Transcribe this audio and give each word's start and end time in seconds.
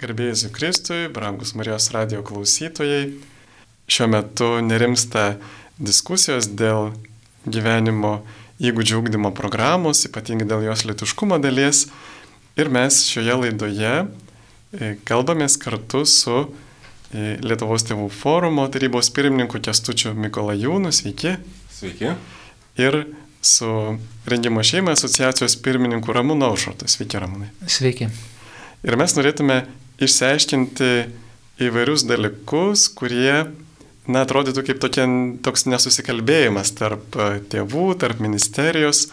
Garbėjus 0.00 0.46
Kristui, 0.56 1.10
brangus 1.12 1.50
Marijos 1.52 1.90
radio 1.92 2.22
klausytojai, 2.24 3.10
šiuo 3.84 4.06
metu 4.08 4.46
nerimsta 4.64 5.34
diskusijos 5.76 6.46
dėl 6.56 6.94
gyvenimo 7.44 8.22
įgūdžių 8.64 8.96
ūkdymo 8.96 9.34
programos, 9.36 10.00
ypatingai 10.08 10.46
dėl 10.48 10.64
jos 10.70 10.86
lietuškumo 10.88 11.36
dalies. 11.44 11.82
Ir 12.56 12.72
mes 12.72 13.02
šioje 13.10 13.36
laidoje 13.42 13.90
e, 14.00 14.94
kalbamės 15.04 15.58
kartu 15.60 16.06
su 16.08 16.38
e, 16.46 17.36
Lietuvos 17.44 17.84
tėvų 17.90 18.08
forumo 18.14 18.64
tarybos 18.72 19.12
pirmininku 19.12 19.60
Kestučiu 19.60 20.14
Mikolajūnu. 20.16 20.94
Sveiki. 20.96 21.34
Sveiki. 21.76 22.14
Ir 22.80 23.02
su 23.44 23.68
Rengimo 24.32 24.64
šeimai 24.64 24.96
asociacijos 24.96 25.60
pirmininku 25.60 26.16
Ramūnu 26.16 26.48
Aušrotu. 26.48 26.88
Sveiki, 26.88 27.20
Ramūnai. 27.20 27.52
Sveiki. 27.68 28.08
Ir 28.80 28.96
mes 28.96 29.12
norėtume 29.12 29.60
išsiaiškinti 30.00 30.90
įvairius 31.60 32.06
dalykus, 32.08 32.86
kurie, 32.96 33.44
na, 34.08 34.24
atrodytų 34.24 34.64
kaip 34.66 34.80
tokie, 34.82 35.04
toks 35.44 35.66
nesusikalbėjimas 35.68 36.72
tarp 36.78 37.16
e, 37.16 37.30
tėvų, 37.52 37.86
tarp 38.00 38.22
ministerijos. 38.24 39.08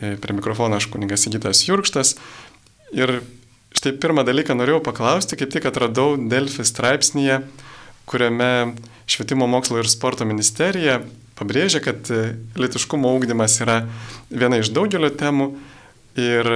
E, 0.00 0.16
prie 0.20 0.36
mikrofono 0.36 0.80
aš 0.80 0.88
kuningas 0.92 1.26
Sigitas 1.26 1.62
Jurkštas. 1.68 2.16
Ir 2.96 3.20
štai 3.76 3.94
pirmą 4.00 4.24
dalyką 4.26 4.56
norėjau 4.56 4.80
paklausti, 4.88 5.36
kaip 5.38 5.52
tik 5.52 5.68
atradau 5.68 6.16
Delfi 6.16 6.64
straipsnėje, 6.66 7.42
kuriame 8.08 8.52
Švietimo 9.08 9.46
mokslo 9.48 9.80
ir 9.80 9.88
sporto 9.88 10.26
ministerija 10.28 11.02
pabrėžia, 11.38 11.82
kad 11.84 12.08
e, 12.12 12.34
litiškumo 12.58 13.12
ūkdymas 13.18 13.60
yra 13.64 13.82
viena 14.32 14.58
iš 14.60 14.72
daugelio 14.74 15.12
temų 15.14 15.52
ir 16.18 16.48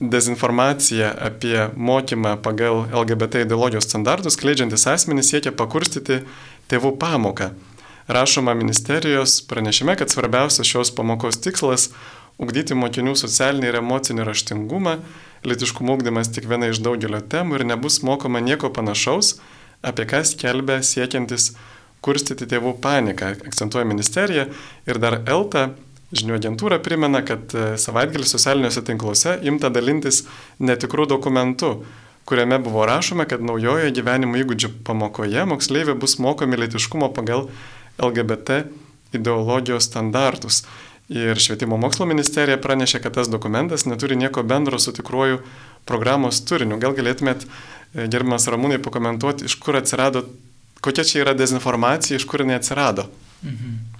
dezinformacija 0.00 1.14
apie 1.20 1.68
mokymą 1.76 2.36
pagal 2.42 2.84
LGBT 2.92 3.40
ideologijos 3.46 3.84
standartus 3.88 4.36
kleidžiantis 4.36 4.84
asmenys 4.92 5.30
siekia 5.32 5.52
pakurstyti 5.56 6.20
tėvų 6.68 6.96
pamoką. 7.00 7.50
Rašoma 8.08 8.54
ministerijos 8.54 9.40
pranešime, 9.48 9.96
kad 9.96 10.12
svarbiausias 10.12 10.68
šios 10.68 10.92
pamokos 10.94 11.40
tikslas- 11.40 11.88
ugdyti 12.42 12.74
mokinių 12.74 13.16
socialinį 13.16 13.68
ir 13.68 13.78
emocinį 13.80 14.26
raštingumą, 14.28 14.98
litiškumo 15.44 15.96
ugdymas 15.96 16.28
tik 16.28 16.44
viena 16.44 16.68
iš 16.68 16.78
daugelio 16.78 17.20
temų 17.20 17.54
ir 17.54 17.64
nebus 17.64 18.02
mokoma 18.02 18.40
nieko 18.40 18.70
panašaus, 18.70 19.40
apie 19.82 20.04
ką 20.04 20.24
skelbia 20.24 20.82
siekiantis 20.82 21.56
kurstyti 22.02 22.46
tėvų 22.46 22.80
paniką, 22.80 23.32
akcentuoja 23.46 23.84
ministerija 23.84 24.46
ir 24.86 24.98
dar 24.98 25.22
ELTA 25.26 25.70
Žinių 26.16 26.36
agentūra 26.38 26.78
primena, 26.82 27.22
kad 27.26 27.52
e, 27.54 27.68
savaitgalį 27.80 28.26
socialiniuose 28.28 28.82
tinkluose 28.86 29.36
imta 29.48 29.70
dalintis 29.72 30.22
netikrų 30.62 31.08
dokumentų, 31.12 31.72
kuriame 32.26 32.58
buvo 32.62 32.86
rašoma, 32.88 33.26
kad 33.30 33.44
naujojo 33.44 33.92
gyvenimo 33.94 34.38
įgūdžių 34.40 34.72
pamokoje 34.86 35.44
moksleiviai 35.46 35.98
bus 35.98 36.18
mokomi 36.22 36.58
litiškumo 36.58 37.12
pagal 37.14 37.46
LGBT 38.02 38.64
ideologijos 39.16 39.88
standartus. 39.90 40.64
Ir 41.08 41.38
Švietimo 41.38 41.78
mokslo 41.78 42.06
ministerija 42.06 42.58
pranešė, 42.58 42.98
kad 43.04 43.14
tas 43.14 43.30
dokumentas 43.30 43.86
neturi 43.86 44.16
nieko 44.18 44.42
bendro 44.42 44.78
su 44.82 44.90
tikruoju 44.92 45.38
programos 45.86 46.40
turiniu. 46.42 46.80
Gal 46.82 46.96
galėtumėt, 46.98 47.46
e, 47.46 48.08
gerbiamas 48.10 48.48
Ramūnai, 48.50 48.80
pakomentuoti, 48.82 49.46
iš 49.46 49.54
kur 49.62 49.78
atsirado, 49.78 50.24
kokia 50.82 51.04
čia 51.06 51.22
yra 51.22 51.34
dezinformacija, 51.38 52.18
iš 52.18 52.26
kur 52.26 52.42
jinai 52.42 52.58
atsirado? 52.58 53.06
Mhm. 53.42 53.95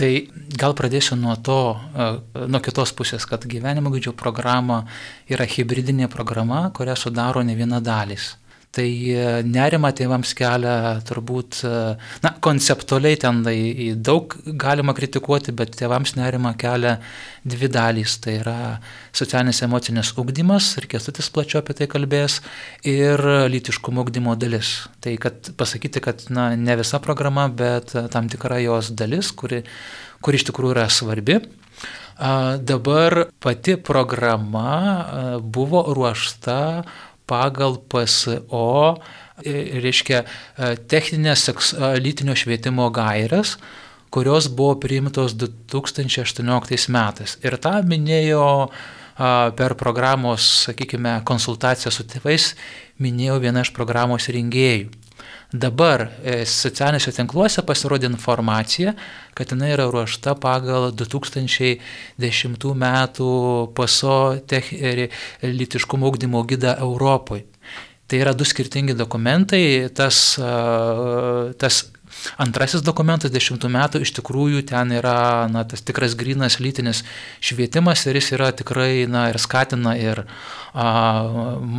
Tai 0.00 0.08
gal 0.56 0.72
pradėsiu 0.72 1.16
nuo 1.20 1.34
to, 1.44 1.76
e, 1.76 2.04
nuo 2.48 2.60
kitos 2.64 2.94
pusės, 2.96 3.26
kad 3.28 3.44
gyvenimo 3.44 3.92
gudžių 3.92 4.14
programa 4.16 4.86
yra 5.28 5.44
hybridinė 5.44 6.08
programa, 6.08 6.70
kurią 6.72 6.96
sudaro 6.96 7.42
ne 7.44 7.56
viena 7.58 7.82
dalis. 7.84 8.30
Tai 8.70 8.86
e, 8.86 9.22
nerima 9.42 9.88
tėvams 9.98 10.30
kelia 10.38 11.00
turbūt, 11.02 11.56
e, 11.66 11.78
na, 12.22 12.30
konceptualiai 12.46 13.18
ten 13.18 13.40
tai 13.42 13.56
daug 13.98 14.36
galima 14.62 14.94
kritikuoti, 14.94 15.50
bet 15.58 15.74
tėvams 15.80 16.14
nerima 16.14 16.52
kelia 16.60 17.00
dvi 17.42 17.70
dalys. 17.74 18.14
Tai 18.22 18.36
yra 18.38 18.58
socialinis 19.10 19.64
emocinis 19.66 20.12
ugdymas, 20.22 20.70
ir 20.78 20.86
kestutis 20.92 21.32
plačiau 21.34 21.64
apie 21.64 21.74
tai 21.80 21.90
kalbės, 21.90 22.38
ir 22.86 23.18
lytiškumo 23.50 24.06
ugdymo 24.06 24.36
dalis. 24.38 24.76
Tai 25.02 25.16
kad 25.18 25.50
pasakyti, 25.58 26.04
kad 26.06 26.28
na, 26.30 26.52
ne 26.54 26.78
visa 26.78 27.02
programa, 27.02 27.48
bet 27.50 27.96
tam 28.14 28.30
tikra 28.30 28.62
jos 28.62 28.94
dalis, 28.94 29.34
kuri, 29.34 29.64
kuri 30.22 30.38
iš 30.38 30.46
tikrųjų 30.52 30.76
yra 30.78 30.86
svarbi. 30.94 31.42
Dabar 32.20 33.14
pati 33.40 33.78
programa 33.80 35.38
buvo 35.40 35.86
ruošta 35.96 36.60
pagal 37.30 37.78
PSO, 37.90 38.98
e, 39.44 39.54
reiškia, 39.84 40.24
e, 40.24 40.72
techninės 40.90 41.46
lytinio 42.02 42.34
švietimo 42.38 42.90
gairias, 42.94 43.56
kurios 44.10 44.50
buvo 44.50 44.74
priimtos 44.82 45.36
2018 45.38 46.90
metais. 46.90 47.38
Ir 47.46 47.56
tą 47.62 47.78
minėjo 47.86 48.70
per 49.54 49.74
programos, 49.76 50.46
sakykime, 50.64 51.18
konsultaciją 51.28 51.92
su 51.92 52.06
tėvais, 52.08 52.54
minėjau 53.04 53.36
vieną 53.44 53.66
iš 53.66 53.70
programos 53.76 54.30
rengėjų. 54.32 54.88
Dabar 55.52 56.04
e, 56.22 56.44
socialiniuose 56.46 57.10
tinkluose 57.16 57.62
pasirodė 57.66 58.06
informacija, 58.06 58.92
kad 59.34 59.50
jinai 59.50 59.72
yra 59.74 59.88
ruošta 59.90 60.36
pagal 60.38 60.92
2010 60.94 62.66
metų 62.84 63.30
paso 63.74 64.18
tech, 64.46 64.70
litiškumo 65.42 66.06
augdymo 66.06 66.44
gydą 66.46 66.76
Europoje. 66.78 67.48
Tai 68.10 68.18
yra 68.18 68.34
du 68.34 68.46
skirtingi 68.46 68.94
dokumentai, 68.98 69.90
tas, 69.94 70.38
tas 71.58 71.76
Antrasis 72.40 72.82
dokumentas 72.84 73.32
dešimtų 73.32 73.70
metų 73.72 74.02
iš 74.04 74.12
tikrųjų 74.18 74.62
ten 74.70 74.92
yra 74.96 75.48
na, 75.52 75.64
tas 75.68 75.82
tikras 75.86 76.16
grinas 76.18 76.58
lytinis 76.60 77.02
švietimas 77.44 78.04
ir 78.06 78.18
jis 78.20 78.32
yra 78.36 78.50
tikrai 78.56 79.06
na, 79.10 79.28
ir 79.32 79.38
skatina 79.42 79.96
ir 79.98 80.22
a, 80.24 80.86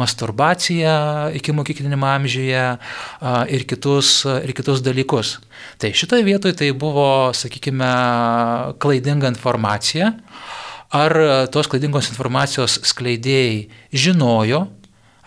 masturbaciją 0.01 0.95
iki 1.37 1.55
mokyklinimo 1.55 2.09
amžiuje 2.09 2.63
a, 2.63 2.77
ir, 3.49 3.65
kitus, 3.69 4.21
ir 4.41 4.55
kitus 4.57 4.83
dalykus. 4.85 5.37
Tai 5.81 5.93
šitoje 5.97 6.25
vietoje 6.27 6.57
tai 6.57 6.71
buvo, 6.73 7.31
sakykime, 7.37 7.91
klaidinga 8.81 9.31
informacija. 9.31 10.13
Ar 10.91 11.13
tos 11.53 11.69
klaidingos 11.71 12.09
informacijos 12.11 12.81
skleidėjai 12.89 13.69
žinojo, 13.95 14.65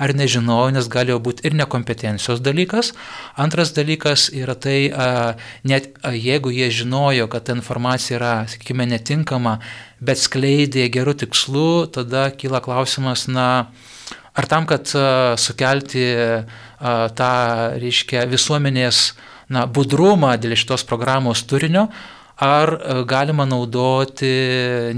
ar 0.00 0.14
nežinojau, 0.16 0.72
nes 0.74 0.88
galėjo 0.90 1.20
būti 1.22 1.46
ir 1.48 1.56
nekompetencijos 1.58 2.42
dalykas. 2.44 2.92
Antras 3.40 3.72
dalykas 3.76 4.26
yra 4.34 4.56
tai, 4.58 4.78
net 5.66 5.92
jeigu 6.02 6.52
jie 6.54 6.70
žinojo, 6.74 7.28
kad 7.32 7.46
ta 7.46 7.56
informacija 7.56 8.18
yra, 8.18 8.32
sakykime, 8.50 8.88
netinkama, 8.90 9.58
bet 10.04 10.20
skleidė 10.22 10.88
gerų 10.92 11.16
tikslų, 11.24 11.68
tada 11.94 12.26
kyla 12.34 12.62
klausimas, 12.64 13.28
na, 13.30 13.68
ar 14.34 14.50
tam, 14.50 14.66
kad 14.70 14.90
sukelti 15.40 16.08
tą, 16.80 17.32
reiškia, 17.80 18.26
visuomenės 18.30 19.06
na, 19.54 19.68
budrumą 19.70 20.34
dėl 20.40 20.56
šitos 20.58 20.86
programos 20.88 21.44
turinio, 21.46 21.88
ar 22.44 22.72
e, 22.74 22.96
galima 23.08 23.46
naudoti 23.48 24.30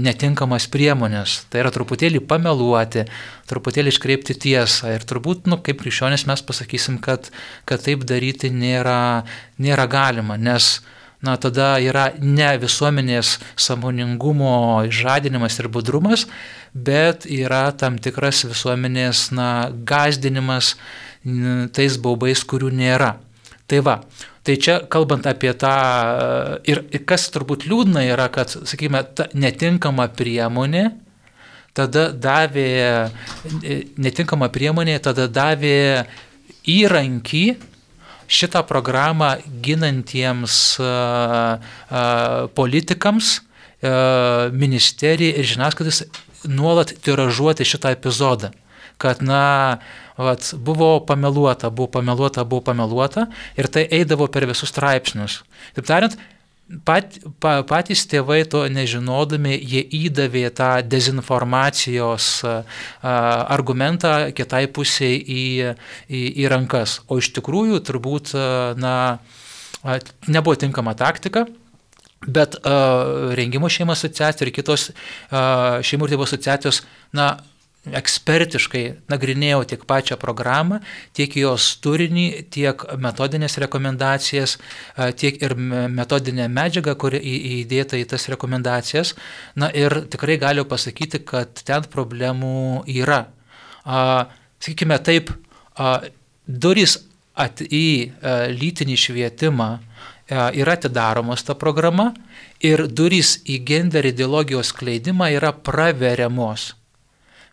netinkamas 0.01 0.67
priemonės. 0.73 1.39
Tai 1.51 1.63
yra 1.63 1.71
truputėlį 1.73 2.21
pameluoti, 2.27 3.05
truputėlį 3.49 3.93
iškreipti 3.93 4.35
tiesą. 4.47 4.91
Ir 4.97 5.07
turbūt, 5.07 5.47
nu, 5.47 5.59
kaip 5.63 5.79
krikščionis 5.81 6.27
mes 6.29 6.43
pasakysim, 6.43 6.99
kad, 7.03 7.31
kad 7.69 7.83
taip 7.85 8.05
daryti 8.09 8.51
nėra, 8.51 9.23
nėra 9.63 9.87
galima, 9.91 10.37
nes 10.37 10.77
na, 11.23 11.37
tada 11.41 11.75
yra 11.81 12.11
ne 12.21 12.49
visuomenės 12.61 13.37
samoningumo 13.57 14.85
žadinimas 14.93 15.57
ir 15.61 15.69
budrumas, 15.73 16.27
bet 16.73 17.25
yra 17.25 17.67
tam 17.73 17.97
tikras 17.97 18.43
visuomenės 18.49 19.29
na, 19.33 19.69
gazdinimas 19.71 20.75
tais 21.75 21.97
baubais, 21.99 22.43
kurių 22.47 22.69
nėra. 22.75 23.15
Tai 23.67 23.79
va, 23.83 23.97
Tai 24.47 24.55
čia 24.55 24.77
kalbant 24.87 25.25
apie 25.27 25.51
tą, 25.59 25.69
ir, 26.71 26.79
ir 26.95 27.01
kas 27.03 27.25
turbūt 27.35 27.65
liūdna 27.67 28.05
yra, 28.07 28.29
kad, 28.31 28.47
sakykime, 28.47 29.01
ta 29.11 29.25
netinkama 29.35 30.05
priemonė, 30.15 30.85
tada 31.75 32.05
davė, 32.15 32.69
netinkama 33.99 34.47
priemonė, 34.55 34.95
tada 35.03 35.25
davė 35.27 36.05
įrankį 36.63 37.43
šitą 38.37 38.61
programą 38.69 39.33
ginantiems 39.65 40.61
uh, 40.79 41.59
politikams, 42.55 43.33
ministerijai 44.63 45.41
ir 45.43 45.51
žiniasklaidas 45.51 46.05
nuolat 46.47 46.95
tiražuoti 47.03 47.67
šitą 47.67 47.91
epizodą 47.93 48.53
kad, 49.01 49.21
na, 49.25 49.79
vat, 50.17 50.53
buvo 50.57 50.99
pameluota, 51.05 51.69
buvo 51.69 51.91
pameluota, 51.99 52.45
buvo 52.45 52.63
pameluota 52.71 53.27
ir 53.57 53.69
tai 53.71 53.87
eidavo 53.91 54.27
per 54.31 54.47
visus 54.49 54.71
straipsnius. 54.73 55.41
Taip 55.77 55.87
tariant, 55.89 56.17
pat, 56.87 57.19
pa, 57.43 57.59
patys 57.67 58.05
tėvai 58.09 58.41
to 58.49 58.63
nežinodami, 58.71 59.55
jie 59.57 59.83
įdavė 60.07 60.47
tą 60.57 60.71
dezinformacijos 60.87 62.29
a, 62.47 62.57
argumentą 63.53 64.33
kitai 64.35 64.65
pusiai 64.71 65.19
į, 65.21 65.45
į, 66.09 66.23
į 66.43 66.49
rankas. 66.53 67.01
O 67.07 67.19
iš 67.21 67.31
tikrųjų 67.37 67.83
turbūt, 67.87 68.33
na, 68.79 68.97
nebuvo 70.27 70.55
tinkama 70.55 70.93
taktika. 70.97 71.45
Bet 72.27 72.55
uh, 72.55 73.33
rengimo 73.37 73.69
šeimo 73.69 73.93
asociacija 73.93 74.47
ir 74.47 74.53
kitos 74.55 74.89
uh, 74.89 75.77
šeimų 75.85 76.07
ir 76.07 76.15
tėvų 76.15 76.25
asociacijos, 76.25 76.81
na, 77.13 77.35
ekspertiškai 77.95 78.83
nagrinėjau 79.11 79.63
tiek 79.71 79.83
pačią 79.87 80.17
programą, 80.19 80.79
tiek 81.17 81.33
jos 81.39 81.69
turinį, 81.83 82.27
tiek 82.53 82.83
metodinės 82.99 83.57
rekomendacijas, 83.63 84.57
tiek 85.19 85.39
ir 85.43 85.55
metodinę 85.57 86.47
medžiagą, 86.51 86.95
kuri 86.99 87.21
įdėta 87.61 87.99
į 87.99 88.07
tas 88.11 88.27
rekomendacijas. 88.33 89.15
Na 89.55 89.71
ir 89.71 90.03
tikrai 90.11 90.37
galiu 90.41 90.65
pasakyti, 90.67 91.23
kad 91.25 91.63
ten 91.67 91.87
problemų 91.91 92.85
yra. 92.91 93.25
Sakykime 93.85 94.99
taip, 95.05 95.31
durys 96.47 96.97
at, 97.37 97.61
į 97.61 98.13
lytinį 98.57 98.97
švietimą 98.97 99.69
yra 100.27 100.73
atidaromos 100.75 101.45
ta 101.47 101.55
programa 101.55 102.11
ir 102.59 102.87
durys 102.87 103.37
į 103.47 103.61
gender 103.67 104.09
ideologijos 104.09 104.73
kleidimą 104.75 105.29
yra 105.37 105.53
praveriamos 105.53 106.73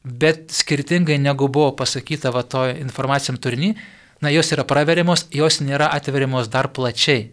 bet 0.05 0.53
skirtingai 0.53 1.17
negu 1.19 1.49
buvo 1.49 1.73
pasakyta 1.77 2.33
va 2.35 2.45
to 2.45 2.67
informacijam 2.77 3.39
turinį, 3.41 3.73
na, 4.23 4.31
jos 4.33 4.53
yra 4.53 4.65
praveriamos, 4.69 5.27
jos 5.33 5.61
nėra 5.65 5.89
atveriamos 5.97 6.51
dar 6.53 6.71
plačiai. 6.77 7.33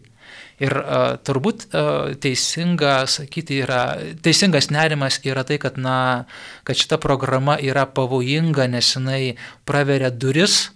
Ir 0.61 0.75
uh, 0.77 1.15
turbūt 1.25 1.65
uh, 1.73 2.11
teisinga 2.21 3.07
sakyti 3.09 3.57
yra, 3.63 3.97
teisingas 4.21 4.69
nerimas 4.69 5.17
yra 5.25 5.43
tai, 5.47 5.57
kad, 5.61 5.79
na, 5.81 6.27
kad 6.67 6.77
šita 6.77 6.99
programa 7.01 7.57
yra 7.57 7.87
pavojinga, 7.89 8.67
nes 8.69 8.93
jinai 8.93 9.21
praveria 9.65 10.11
duris, 10.13 10.67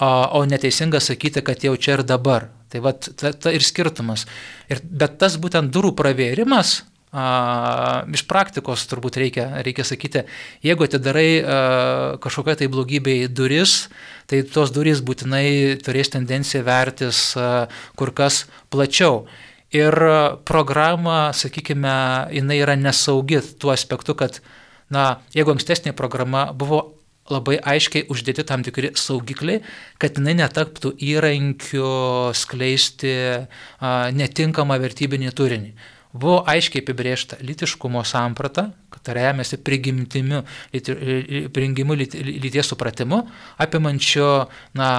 uh, 0.00 0.32
o 0.32 0.40
neteisinga 0.48 1.02
sakyti, 1.04 1.44
kad 1.44 1.66
jau 1.68 1.76
čia 1.76 1.98
ir 1.98 2.06
dabar. 2.08 2.48
Tai 2.72 2.80
va, 2.82 2.94
ta, 2.96 3.34
ta 3.36 3.52
ir 3.52 3.62
skirtumas. 3.62 4.24
Ir, 4.72 4.80
bet 4.82 5.20
tas 5.20 5.36
būtent 5.42 5.68
durų 5.74 5.92
pravėrimas, 5.98 6.80
A, 7.16 8.04
iš 8.12 8.26
praktikos 8.28 8.82
turbūt 8.90 9.16
reikia, 9.16 9.46
reikia 9.64 9.86
sakyti, 9.88 10.26
jeigu 10.66 10.84
atidarai 10.84 11.30
a, 11.40 11.60
kažkokią 12.20 12.58
tai 12.60 12.68
blogybę 12.68 13.14
duris, 13.32 13.86
tai 14.28 14.42
tos 14.44 14.72
durys 14.74 15.00
būtinai 15.00 15.78
turės 15.80 16.12
tendenciją 16.12 16.60
vertis 16.66 17.20
a, 17.40 17.70
kur 17.96 18.12
kas 18.12 18.44
plačiau. 18.68 19.24
Ir 19.72 19.96
programa, 20.44 21.32
sakykime, 21.32 21.96
jinai 22.36 22.60
yra 22.60 22.76
nesaugi 22.76 23.40
tuo 23.56 23.72
aspektu, 23.72 24.12
kad, 24.18 24.42
na, 24.92 25.22
jeigu 25.32 25.56
ankstesnė 25.56 25.96
programa 25.96 26.50
buvo 26.52 26.84
labai 27.32 27.56
aiškiai 27.58 28.06
uždėti 28.12 28.44
tam 28.46 28.60
tikri 28.62 28.92
saugikliai, 28.92 29.64
kad 29.96 30.20
jinai 30.20 30.36
netaptų 30.44 30.92
įrankiu 31.00 31.90
skleisti 32.36 33.16
a, 33.40 33.98
netinkamą 34.12 34.82
vertybinį 34.84 35.32
turinį 35.32 35.76
buvo 36.12 36.42
aiškiai 36.46 36.82
apibriešta 36.84 37.38
litiškumo 37.40 38.04
samprata, 38.04 38.70
kad 38.90 39.08
remiasi 39.14 39.58
prigimtimiu, 39.62 40.42
prigimimu 41.52 41.96
lyties 41.96 42.70
supratimu, 42.72 43.22
apimančio 43.62 44.30
na, 44.78 44.90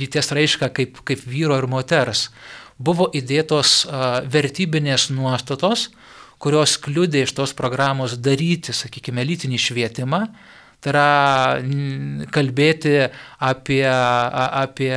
lyties 0.00 0.32
raišką 0.36 0.70
kaip, 0.74 1.02
kaip 1.04 1.24
vyro 1.26 1.58
ir 1.60 1.68
moters. 1.70 2.28
Buvo 2.80 3.10
įdėtos 3.12 3.84
vertybinės 4.32 5.10
nuostatos, 5.12 5.90
kurios 6.40 6.78
kliūdė 6.80 7.26
iš 7.26 7.34
tos 7.36 7.52
programos 7.56 8.16
daryti, 8.16 8.72
sakykime, 8.72 9.24
lytinį 9.28 9.60
švietimą, 9.60 10.24
Tai 10.80 10.92
yra 10.94 12.30
kalbėti 12.32 12.94
apie, 13.44 13.82
apie, 13.84 14.92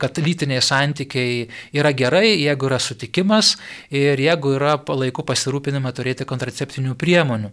kad 0.00 0.20
lytiniai 0.20 0.60
santykiai 0.64 1.46
yra 1.76 1.94
gerai, 1.96 2.34
jeigu 2.42 2.68
yra 2.68 2.80
sutikimas 2.82 3.54
ir 3.88 4.20
jeigu 4.20 4.52
yra 4.58 4.76
laiku 4.76 5.24
pasirūpinima 5.24 5.94
turėti 5.96 6.28
kontraceptinių 6.28 6.92
priemonių. 7.00 7.50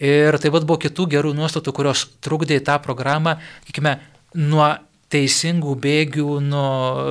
Ir 0.00 0.40
taip 0.40 0.56
pat 0.56 0.64
buvo 0.64 0.80
kitų 0.80 1.10
gerų 1.12 1.34
nuostatų, 1.36 1.76
kurios 1.76 2.06
trukdė 2.24 2.62
tą 2.64 2.78
programą, 2.80 3.36
sakykime, 3.66 3.98
nuo 4.40 4.72
teisingų 5.12 5.74
bėgių 5.84 6.38
nu, 6.42 6.62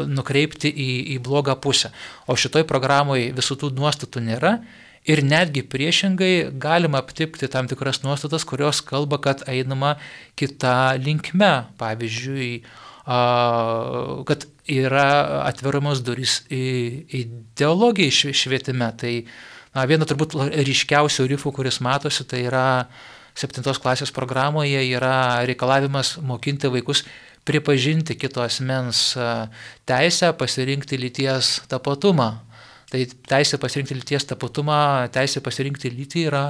nukreipti 0.09 0.71
į, 0.73 0.89
į 1.15 1.19
blogą 1.23 1.55
pusę. 1.61 1.93
O 2.27 2.35
šitoj 2.39 2.65
programoje 2.67 3.29
visų 3.37 3.61
tų 3.61 3.75
nuostatų 3.77 4.25
nėra 4.25 4.57
Ir 5.03 5.19
netgi 5.27 5.65
priešingai 5.67 6.53
galima 6.63 7.01
aptikti 7.03 7.49
tam 7.51 7.67
tikras 7.67 7.99
nuostatas, 8.05 8.45
kurios 8.47 8.79
kalba, 8.87 9.19
kad 9.19 9.43
einama 9.51 9.97
kita 10.39 10.95
linkme. 10.95 11.65
Pavyzdžiui, 11.79 12.51
kad 14.29 14.45
yra 14.71 15.07
atveramos 15.43 16.03
durys 16.07 16.37
į 16.47 16.63
ideologiją 17.19 18.31
švietime. 18.31 18.87
Tai 18.95 19.13
na, 19.75 19.83
viena 19.91 20.07
turbūt 20.07 20.37
ryškiausių 20.71 21.27
rifų, 21.33 21.51
kuris 21.59 21.81
matosi, 21.83 22.23
tai 22.23 22.45
yra 22.47 22.65
septintos 23.35 23.81
klasės 23.81 24.13
programoje 24.13 24.85
yra 24.93 25.43
reikalavimas 25.49 26.15
mokinti 26.21 26.69
vaikus 26.71 27.03
pripažinti 27.43 28.15
kito 28.15 28.43
asmens 28.43 29.17
teisę 29.89 30.31
pasirinkti 30.37 30.99
lyties 31.01 31.57
tapatumą. 31.67 32.37
Tai 32.93 32.99
teisė 33.25 33.57
pasirinkti 33.57 33.95
lyties 33.97 34.27
tapatumą, 34.29 35.07
teisė 35.15 35.41
pasirinkti 35.41 35.89
lytį 35.89 36.25
yra 36.29 36.43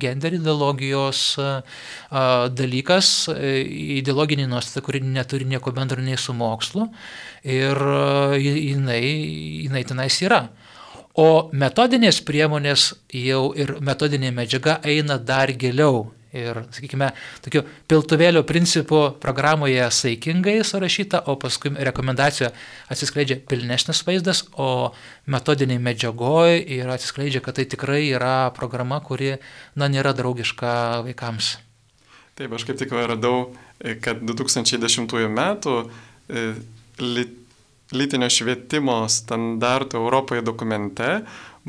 gender 0.00 0.32
ideologijos 0.38 1.34
dalykas, 2.56 3.10
e, 3.34 3.50
ideologinė 3.98 4.46
nuostata, 4.48 4.80
kuri 4.86 5.02
neturi 5.04 5.44
nieko 5.50 5.74
bendro 5.76 6.00
nei 6.00 6.16
su 6.16 6.32
mokslu 6.32 6.86
ir 7.44 7.82
jinai, 8.40 9.02
jinai 9.66 9.84
tenais 9.84 10.16
yra. 10.24 10.46
O 11.20 11.50
metodinės 11.52 12.22
priemonės 12.24 12.94
jau 13.12 13.50
ir 13.60 13.74
metodinė 13.84 14.32
medžiaga 14.32 14.78
eina 14.88 15.18
dar 15.20 15.52
giliau 15.52 16.06
Ir, 16.30 16.60
sakykime, 16.70 17.08
tokiu 17.42 17.64
piltuvėlio 17.90 18.44
principu 18.46 19.00
programoje 19.18 19.82
saikingai 19.90 20.60
surašyta, 20.62 21.24
o 21.26 21.34
paskui 21.42 21.72
rekomendacijoje 21.74 22.52
atsiskleidžia 22.94 23.40
pilnesnis 23.50 24.04
vaizdas, 24.06 24.44
o 24.54 24.92
metodiniai 25.26 25.82
medžiagoje 25.82 26.60
ir 26.76 26.92
atsiskleidžia, 26.94 27.42
kad 27.42 27.58
tai 27.58 27.66
tikrai 27.66 28.04
yra 28.12 28.52
programa, 28.54 29.00
kuri, 29.02 29.40
na, 29.74 29.90
nėra 29.90 30.14
draugiška 30.14 31.02
vaikams. 31.08 31.56
Taip, 32.38 32.54
aš 32.54 32.68
kaip 32.68 32.78
tik 32.78 32.94
radau, 32.94 33.50
kad 34.04 34.22
2010 34.22 35.10
metų 35.34 35.76
e, 36.30 36.46
lytinio 37.90 38.30
švietimo 38.30 39.02
standartų 39.10 39.98
Europoje 39.98 40.46
dokumente 40.46 41.08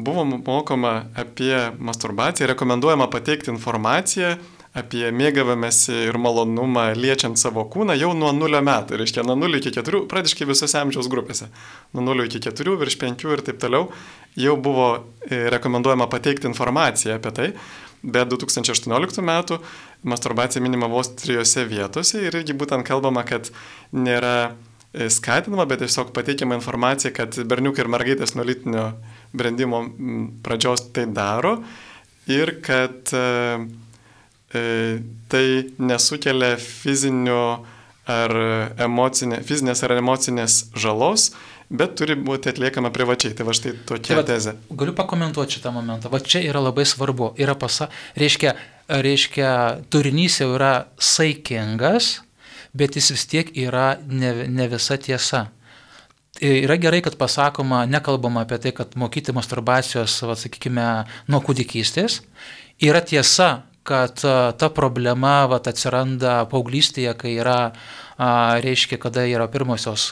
buvo 0.04 0.26
mokoma 0.26 1.06
apie 1.16 1.72
masturbaciją, 1.80 2.50
rekomenduojama 2.52 3.08
pateikti 3.12 3.54
informaciją 3.54 4.36
apie 4.78 5.10
mėgavimąsi 5.12 5.92
ir 6.08 6.16
malonumą 6.22 6.86
liečiant 6.96 7.40
savo 7.40 7.66
kūną 7.72 7.98
jau 8.00 8.14
nuo 8.16 8.32
0 8.36 8.62
metų. 8.64 8.96
Ir 8.96 9.04
reiškia, 9.04 9.26
nuo 9.28 9.36
0 9.36 9.60
iki 9.60 9.74
4, 9.76 10.06
praktiškai 10.12 10.48
visose 10.48 10.80
amžiaus 10.80 11.10
grupėse. 11.12 11.50
Nuo 11.92 12.06
0 12.08 12.30
iki 12.30 12.40
4, 12.46 12.78
virš 12.80 12.98
5 13.04 13.28
ir 13.36 13.44
taip 13.48 13.60
toliau 13.60 13.90
jau 14.40 14.56
buvo 14.56 14.88
e, 15.28 15.44
rekomenduojama 15.52 16.08
pateikti 16.12 16.48
informaciją 16.48 17.20
apie 17.20 17.36
tai. 17.36 17.50
Bet 18.02 18.32
2018 18.32 19.22
metų 19.22 19.60
masturbacija 20.08 20.64
minima 20.64 20.88
vos 20.90 21.12
trijose 21.20 21.68
vietose 21.70 22.24
ir 22.24 22.40
irgi 22.40 22.56
būtent 22.58 22.88
kalbama, 22.88 23.26
kad 23.28 23.52
nėra 23.92 24.54
e, 24.96 25.10
skatinama, 25.12 25.68
bet 25.68 25.84
tiesiog 25.84 26.16
pateikiama 26.16 26.56
informacija, 26.58 27.12
kad 27.14 27.36
berniukai 27.44 27.84
ir 27.84 27.92
mergaitės 27.92 28.38
nuo 28.40 28.48
lytinio 28.48 28.94
brandimo 29.34 29.84
pradžios 30.44 30.90
tai 30.96 31.06
daro 31.12 31.58
ir 32.32 32.58
kad 32.62 33.14
e, 33.14 33.26
e, 34.54 34.64
tai 35.32 35.46
nesukelia 35.80 36.58
fizinio 36.62 37.44
ar 38.12 38.34
emocinė, 38.82 39.42
fizinės 39.46 39.84
ar 39.86 39.96
emocinės 40.00 40.58
žalos, 40.80 41.32
bet 41.72 41.96
turi 42.00 42.18
būti 42.20 42.52
atliekama 42.52 42.92
privačiai. 42.94 43.36
Tai 43.38 43.48
va 43.48 43.56
štai 43.56 43.76
tokia 43.88 44.20
tai 44.20 44.26
tezė. 44.34 44.56
Galiu 44.70 44.96
pakomentuoti 44.98 45.60
šitą 45.60 45.74
momentą. 45.76 46.12
Va 46.12 46.20
čia 46.20 46.44
yra 46.48 46.64
labai 46.64 46.86
svarbu. 46.90 47.34
Yra 47.42 47.56
pasa, 47.60 47.88
reiškia, 48.20 48.56
reiškia, 48.92 49.54
turinys 49.94 50.42
jau 50.42 50.52
yra 50.58 50.74
saikingas, 51.00 52.18
bet 52.78 52.98
jis 53.00 53.12
vis 53.16 53.26
tiek 53.32 53.56
yra 53.58 53.94
ne, 54.08 54.34
ne 54.52 54.70
visa 54.72 55.00
tiesa. 55.00 55.48
Yra 56.42 56.78
gerai, 56.82 57.04
kad 57.06 57.20
pasakoma, 57.22 57.84
nekalbama 57.86 58.42
apie 58.48 58.58
tai, 58.58 58.72
kad 58.74 58.96
mokyti 58.98 59.34
masturbacijos, 59.36 60.16
va, 60.26 60.34
sakykime, 60.34 60.86
nuo 61.30 61.42
kūdikystės. 61.46 62.24
Yra 62.82 63.04
tiesa, 63.06 63.68
kad 63.86 64.22
ta 64.58 64.70
problema 64.74 65.44
vat, 65.50 65.70
atsiranda 65.70 66.40
paauglystėje, 66.50 67.14
kai 67.18 67.36
yra 67.38 67.60
reiškia, 68.62 68.98
kada 69.02 69.28
yra 69.30 69.48
pirmosios 69.54 70.10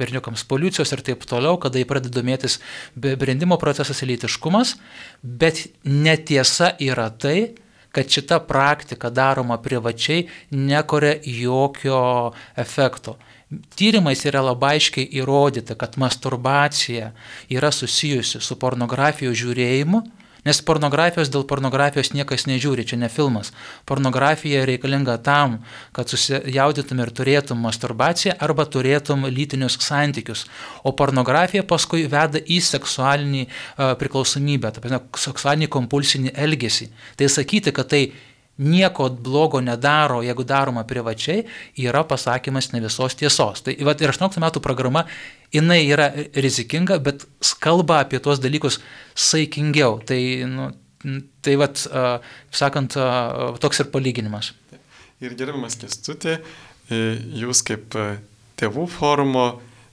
berniukams 0.00 0.44
policijos 0.48 0.92
ir 0.92 1.04
taip 1.04 1.28
toliau, 1.28 1.56
kada 1.60 1.80
jie 1.80 1.88
pradeda 1.88 2.16
domėtis 2.20 2.58
brendimo 2.96 3.56
procesas 3.60 4.00
lytiškumas, 4.04 4.74
bet 5.22 5.66
netiesa 5.84 6.74
yra 6.80 7.08
tai, 7.12 7.54
kad 7.92 8.08
šita 8.08 8.42
praktika 8.44 9.08
daroma 9.10 9.56
privačiai 9.60 10.28
nekuria 10.52 11.16
jokio 11.24 12.32
efekto. 12.56 13.16
Tyrimais 13.48 14.24
yra 14.28 14.42
labai 14.44 14.74
aiškiai 14.76 15.08
įrodyta, 15.20 15.76
kad 15.80 15.96
masturbacija 16.00 17.12
yra 17.48 17.70
susijusi 17.72 18.42
su 18.44 18.58
pornografijos 18.60 19.38
žiūrėjimu 19.40 20.02
Nes 20.46 20.60
pornografijos 20.64 21.28
dėl 21.32 21.42
pornografijos 21.50 22.12
niekas 22.14 22.46
nežiūri, 22.48 22.84
čia 22.86 22.96
ne 23.00 23.08
filmas. 23.10 23.50
Pornografija 23.88 24.62
reikalinga 24.68 25.18
tam, 25.26 25.58
kad 25.92 26.08
susijaudytum 26.08 27.02
ir 27.02 27.10
turėtum 27.12 27.60
masturbaciją 27.66 28.36
arba 28.46 28.64
turėtum 28.64 29.26
lytinius 29.34 29.76
santykius. 29.82 30.46
O 30.86 30.94
pornografija 30.96 31.66
paskui 31.66 32.06
veda 32.08 32.40
į 32.40 32.60
seksualinį 32.64 33.44
uh, 33.44 33.92
priklausomybę, 34.00 34.72
tai 34.78 35.02
seksualinį 35.26 35.70
kompulsinį 35.74 36.34
elgesį. 36.46 36.88
Tai 37.18 37.28
sakyti, 37.34 37.74
kad 37.74 37.90
tai 37.90 38.02
nieko 38.58 39.08
blogo 39.10 39.60
nedaro, 39.62 40.20
jeigu 40.26 40.44
daroma 40.44 40.82
privačiai, 40.86 41.44
yra 41.78 42.02
pasakymas 42.08 42.72
ne 42.72 42.82
visos 42.82 43.14
tiesos. 43.18 43.62
Tai 43.62 43.74
vat, 43.86 44.02
ir 44.02 44.10
18 44.10 44.42
metų 44.42 44.62
programa, 44.64 45.04
jinai 45.54 45.80
yra 45.86 46.10
rizikinga, 46.34 46.98
bet 47.02 47.24
kalba 47.62 48.02
apie 48.02 48.20
tuos 48.22 48.42
dalykus 48.42 48.80
saikingiau. 49.14 50.00
Tai, 50.06 50.20
nu, 50.50 50.70
tai 51.46 51.54
vat, 51.60 51.84
uh, 51.92 52.34
sakant, 52.50 52.98
uh, 52.98 53.54
toks 53.62 53.84
ir 53.84 53.92
palyginimas. 53.94 54.52
Ir 55.22 55.34
gerbiamas 55.38 55.74
Kestutė, 55.78 56.36
e, 56.94 56.98
jūs 57.40 57.64
kaip 57.66 57.96
tėvų 58.58 58.84
forumo 58.92 59.48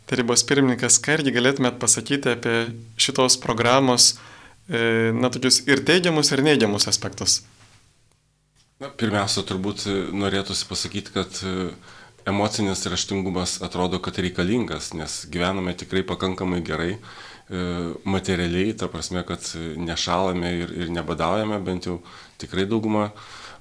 tarybos 0.05 0.43
pirmininkas, 0.45 0.99
ką 1.01 1.15
irgi 1.17 1.33
galėtumėt 1.33 1.79
pasakyti 1.81 2.35
apie 2.35 2.53
šitos 3.01 3.39
programos, 3.41 4.19
na, 4.69 5.31
tokius 5.33 5.63
ir 5.65 5.81
teigiamus, 5.85 6.29
ir 6.29 6.45
neigiamus 6.45 6.85
aspektus? 6.89 7.39
Na, 8.75 8.89
pirmiausia, 8.91 9.45
turbūt 9.47 9.85
e, 9.87 9.91
norėtųsi 10.11 10.65
pasakyti, 10.67 11.13
kad 11.15 11.37
e, 11.47 11.69
emocinis 12.27 12.81
raštingumas 12.91 13.61
atrodo, 13.63 14.01
kad 14.03 14.19
reikalingas, 14.19 14.89
nes 14.99 15.21
gyvename 15.31 15.71
tikrai 15.79 16.01
pakankamai 16.03 16.59
gerai 16.67 16.89
e, 16.91 16.99
materialiai, 18.03 18.73
ta 18.75 18.89
prasme, 18.91 19.23
kad 19.29 19.47
nešalame 19.79 20.51
ir, 20.65 20.75
ir 20.83 20.91
nebadaujame, 20.91 21.61
bent 21.63 21.87
jau 21.87 22.01
tikrai 22.41 22.67
dauguma. 22.67 23.13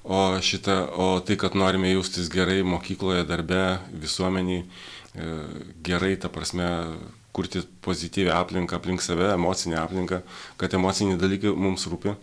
O, 0.03 0.19
šitą, 0.43 0.81
o 0.99 1.07
tai, 1.23 1.39
kad 1.39 1.55
norime 1.55 1.95
jaustis 1.95 2.27
gerai 2.29 2.59
mokykloje, 2.67 3.23
darbe, 3.25 3.63
visuomeniai, 4.03 4.67
gerai, 5.81 6.11
ta 6.21 6.29
prasme, 6.29 6.67
kurti 7.33 7.63
pozityvę 7.87 8.35
aplinką 8.35 8.77
aplink 8.77 9.01
save, 9.01 9.31
emocinę 9.33 9.79
aplinką, 9.81 10.19
kad 10.61 10.75
emociniai 10.77 11.17
dalykai 11.17 11.55
mums 11.57 11.87
rūpi 11.89 12.13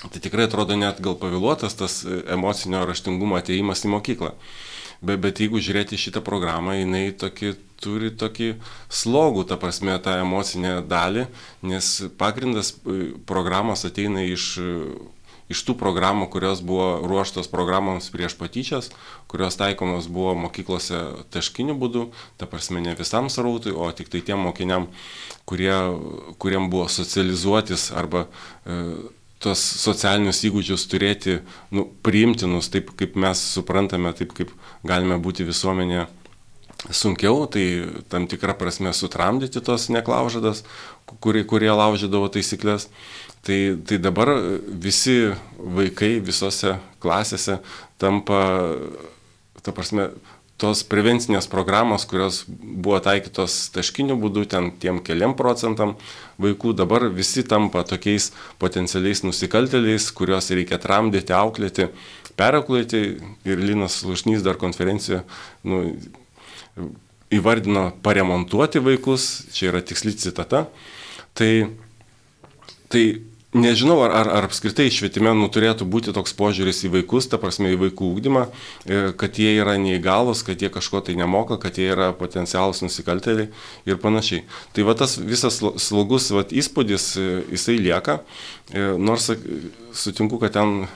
Tai 0.00 0.20
tikrai 0.20 0.46
atrodo 0.48 0.76
net 0.80 1.02
gal 1.04 1.16
pavėluotas 1.20 1.76
tas 1.76 2.00
e, 2.08 2.22
emocinio 2.32 2.86
raštingumo 2.88 3.36
ateimas 3.36 3.84
į 3.84 3.92
mokyklą. 3.92 4.32
Bet, 5.00 5.20
bet 5.20 5.40
jeigu 5.40 5.60
žiūrėti 5.60 5.98
šitą 6.00 6.22
programą, 6.24 6.74
jinai 6.78 7.10
tokį, 7.16 7.52
turi 7.80 8.10
tokį 8.12 8.54
slogų, 8.92 9.46
ta 9.48 9.56
prasme, 9.60 9.96
tą 10.00 10.18
emocinę 10.20 10.78
dalį, 10.88 11.26
nes 11.68 11.92
pagrindas 12.20 12.72
e, 12.72 13.12
programos 13.28 13.84
ateina 13.88 14.24
iš, 14.24 14.46
e, 14.60 14.96
iš 15.52 15.64
tų 15.68 15.76
programų, 15.80 16.30
kurios 16.32 16.64
buvo 16.64 16.88
ruoštos 17.04 17.52
programoms 17.52 18.08
prieš 18.12 18.38
patyčias, 18.40 18.88
kurios 19.28 19.60
taikomos 19.60 20.08
buvo 20.08 20.32
mokyklose 20.46 21.04
taškiniu 21.32 21.76
būdu, 21.76 22.08
ta 22.40 22.48
prasme 22.48 22.80
ne 22.80 22.96
visam 22.96 23.28
srautui, 23.28 23.76
o 23.76 23.92
tik 23.92 24.08
tai 24.12 24.24
tiem 24.24 24.48
mokiniam, 24.48 24.88
kurie, 25.44 25.76
kuriem 26.40 26.72
buvo 26.72 26.88
socializuotis 26.88 27.90
arba 27.92 28.28
e, 28.64 28.82
tos 29.40 29.60
socialinius 29.80 30.42
įgūdžius 30.44 30.86
turėti 30.90 31.38
nu, 31.72 31.86
priimtinus, 32.04 32.68
taip 32.72 32.92
kaip 32.98 33.16
mes 33.20 33.40
suprantame, 33.56 34.12
taip 34.16 34.34
kaip 34.36 34.52
galime 34.86 35.16
būti 35.22 35.46
visuomenėje 35.48 36.06
sunkiau, 36.88 37.44
tai 37.50 37.64
tam 38.12 38.26
tikrą 38.28 38.54
prasme 38.56 38.92
sutramdyti 38.96 39.60
tos 39.64 39.88
neklaužadas, 39.92 40.64
kurie, 41.20 41.44
kurie 41.44 41.70
laužydavo 41.72 42.30
taisyklės. 42.32 42.88
Tai, 43.44 43.58
tai 43.88 43.96
dabar 43.96 44.32
visi 44.84 45.32
vaikai 45.56 46.18
visose 46.24 46.74
klasėse 47.00 47.56
tampa, 48.00 48.40
ta 49.64 49.72
prasme, 49.72 50.10
tos 50.60 50.82
prevencinės 50.86 51.48
programos, 51.50 52.04
kurios 52.08 52.42
buvo 52.48 52.98
taikytos 53.02 53.70
taškiniu 53.74 54.18
būdu, 54.20 54.44
ten 54.52 54.70
tiem 54.82 55.00
keliam 55.04 55.34
procentam 55.38 55.94
vaikų, 56.40 56.74
dabar 56.76 57.08
visi 57.14 57.44
tampa 57.48 57.82
tokiais 57.88 58.30
potencialiais 58.60 59.24
nusikaltėliais, 59.24 60.10
kuriuos 60.16 60.50
reikia 60.52 60.80
tramdyti, 60.82 61.34
auklėti, 61.36 61.88
perauklėti. 62.38 63.04
Ir 63.48 63.62
Linas 63.64 64.02
Lušnys 64.04 64.44
dar 64.44 64.60
konferencijoje 64.60 65.24
nu, 65.64 65.82
įvardino 67.32 67.90
paremontuoti 68.04 68.82
vaikus, 68.84 69.30
čia 69.54 69.70
yra 69.72 69.82
tiksli 69.86 70.12
citata. 70.18 70.66
Tai, 71.38 71.52
tai 72.90 73.04
Nežinau, 73.50 73.96
ar, 74.04 74.12
ar, 74.14 74.28
ar 74.30 74.44
apskritai 74.46 74.84
švietime 74.94 75.32
nu, 75.34 75.48
turėtų 75.50 75.82
būti 75.90 76.12
toks 76.14 76.36
požiūris 76.38 76.84
į 76.86 76.92
vaikus, 76.92 77.26
ta 77.26 77.38
prasme 77.42 77.72
į 77.74 77.80
vaikų 77.80 78.10
ūkdymą, 78.12 78.44
e, 78.46 79.00
kad 79.18 79.40
jie 79.42 79.56
yra 79.56 79.74
neįgalus, 79.74 80.44
kad 80.46 80.62
jie 80.62 80.70
kažko 80.70 81.00
tai 81.02 81.16
nemoka, 81.18 81.58
kad 81.58 81.80
jie 81.80 81.88
yra 81.90 82.12
potencialus 82.14 82.84
nusikaltėliai 82.84 83.48
ir 83.90 83.98
panašiai. 83.98 84.44
Tai 84.70 84.86
va 84.86 84.94
tas 85.02 85.16
visas 85.18 85.58
slogus 85.82 86.30
va, 86.30 86.44
įspūdis, 86.46 87.08
e, 87.18 87.26
jisai 87.56 87.80
lieka, 87.82 88.20
e, 88.70 88.86
nors 89.02 89.26
sutinku, 89.98 90.38
kad 90.38 90.54
ten 90.54 90.86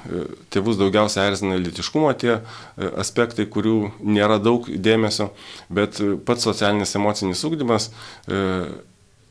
tėvus 0.54 0.78
daugiausia 0.78 1.26
erzina 1.26 1.58
litiškumo 1.58 2.14
tie 2.14 2.38
aspektai, 2.78 3.50
kurių 3.50 3.90
nėra 3.98 4.38
daug 4.38 4.70
dėmesio, 4.70 5.32
bet 5.74 5.98
pats 6.22 6.46
socialinis 6.46 6.94
emocinis 7.02 7.42
ūkdymas 7.50 7.90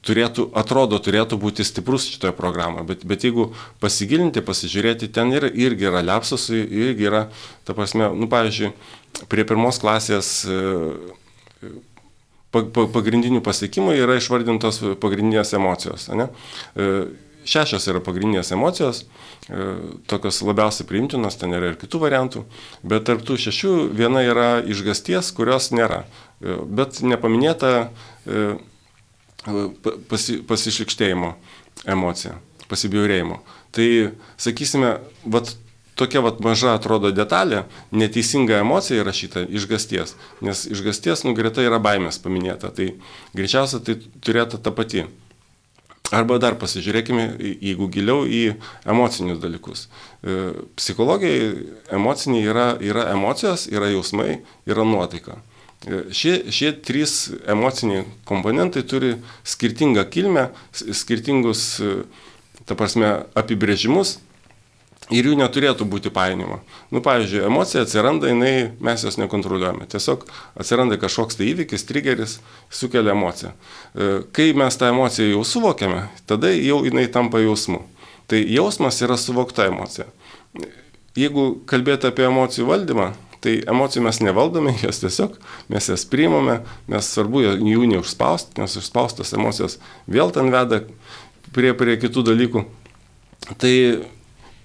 turėtų, 0.03 0.50
atrodo, 0.60 1.00
turėtų 1.00 1.38
būti 1.39 1.63
stiprus 1.65 2.07
šitoje 2.12 2.33
programoje, 2.36 2.86
bet, 2.91 3.05
bet 3.07 3.24
jeigu 3.24 3.50
pasigilinti, 3.83 4.43
pasižiūrėti, 4.43 5.10
ten 5.15 5.31
yra, 5.36 5.48
irgi 5.48 5.88
yra 5.89 6.03
lepsusai, 6.03 6.60
irgi 6.63 7.07
yra, 7.07 7.24
ta 7.67 7.75
prasme, 7.77 8.10
nu, 8.17 8.27
pavyzdžiui, 8.31 8.74
prie 9.31 9.45
pirmos 9.48 9.79
klasės 9.81 10.31
e, 10.50 10.62
pagrindinių 12.53 13.41
pasiekimų 13.45 13.95
yra 13.98 14.17
išvardintos 14.19 14.81
pagrindinės 15.01 15.55
emocijos. 15.57 16.10
Ne? 16.13 16.27
E, 16.75 16.89
šešios 17.48 17.88
yra 17.91 18.03
pagrindinės 18.03 18.51
emocijos, 18.55 19.05
e, 19.48 19.69
tokios 20.12 20.41
labiausiai 20.43 20.88
priimtinos, 20.89 21.39
ten 21.39 21.55
yra 21.55 21.72
ir 21.72 21.79
kitų 21.79 22.03
variantų, 22.03 22.43
bet 22.83 23.07
tarp 23.07 23.24
tų 23.24 23.39
šešių 23.48 23.74
viena 23.95 24.25
yra 24.27 24.51
išgasties, 24.67 25.31
kurios 25.38 25.72
nėra. 25.75 26.03
Bet 26.43 27.00
nepaminėta 27.00 27.69
pasi, 30.09 30.39
pasišlikštėjimo 30.47 31.33
emocija, 31.89 32.38
pasibjaurėjimo. 32.71 33.39
Tai, 33.73 33.88
sakysime, 34.41 34.95
vat, 35.25 35.55
tokia 36.00 36.21
vat, 36.25 36.39
maža 36.43 36.75
atrodo 36.77 37.12
detalė, 37.15 37.63
neteisinga 37.91 38.62
emocija 38.63 39.01
įrašyta 39.01 39.45
išgasties, 39.50 40.15
nes 40.45 40.63
išgasties 40.69 41.25
nugreta 41.27 41.65
yra 41.65 41.81
baimės 41.83 42.21
paminėta, 42.23 42.71
tai 42.73 42.93
greičiausia 43.38 43.81
tai 43.83 44.00
turėtų 44.23 44.62
ta 44.63 44.73
pati. 44.75 45.07
Arba 46.13 46.35
dar 46.38 46.53
pasižiūrėkime, 46.62 47.23
jeigu 47.63 47.88
giliau 47.89 48.27
į 48.27 48.41
emocinius 48.85 49.39
dalykus. 49.41 49.88
E, 50.21 50.51
psichologijai 50.77 51.47
emociniai 51.95 52.43
yra, 52.51 52.65
yra 52.83 53.07
emocijos, 53.15 53.65
yra 53.71 53.89
jausmai, 53.89 54.43
yra 54.69 54.85
nuotaika. 54.85 55.39
Šie, 55.84 56.38
šie 56.48 56.70
trys 56.80 57.34
emociniai 57.50 58.06
komponentai 58.28 58.86
turi 58.88 59.18
skirtingą 59.44 60.06
kilmę, 60.08 60.46
skirtingus, 60.72 61.66
ta 62.63 62.78
prasme, 62.80 63.10
apibrėžimus 63.36 64.18
ir 65.12 65.28
jų 65.28 65.36
neturėtų 65.40 65.88
būti 65.90 66.12
painimo. 66.13 66.62
Nu, 66.94 67.02
pavyzdžiui, 67.04 67.44
emocija 67.50 67.84
atsiranda, 67.84 68.30
jinai, 68.32 68.72
mes 68.84 69.04
jos 69.04 69.20
nekontroliuojame. 69.20 69.88
Tiesiog 69.92 70.24
atsiranda 70.60 70.98
kažkoks 71.02 71.40
tai 71.40 71.50
įvykis, 71.52 71.84
trigeris, 71.90 72.38
sukelia 72.72 73.12
emociją. 73.16 73.52
E, 73.52 74.13
kai 74.36 74.52
mes 74.58 74.80
tą 74.80 74.94
emociją 74.94 75.34
jau 75.34 75.44
suvokiame, 75.48 76.06
tada 76.30 76.54
jau 76.56 76.80
jinai 76.88 77.10
tampa 77.12 77.44
jausmu. 77.44 77.84
Tai 78.32 78.40
jausmas 78.40 79.02
yra 79.04 79.20
suvokta 79.20 79.68
emocija. 79.68 80.08
Jeigu 81.20 81.50
kalbėti 81.70 82.08
apie 82.10 82.25
emocijų 82.30 82.72
valdymą, 82.72 83.12
Tai 83.43 83.53
emocijų 83.67 84.05
mes 84.05 84.21
nevaldome, 84.23 84.75
jas 84.85 85.01
tiesiog, 85.03 85.35
mes 85.71 85.89
jas 85.91 86.05
priimame, 86.09 86.62
mes 86.91 87.12
svarbu 87.12 87.43
jų 87.43 87.89
neužspausti, 87.95 88.55
nes 88.62 88.79
užspaustas 88.79 89.35
emocijos 89.35 89.79
vėl 90.07 90.31
ten 90.35 90.51
veda 90.53 90.83
prie, 91.55 91.73
prie 91.77 91.97
kitų 92.00 92.23
dalykų. 92.31 92.63
Tai 93.59 93.73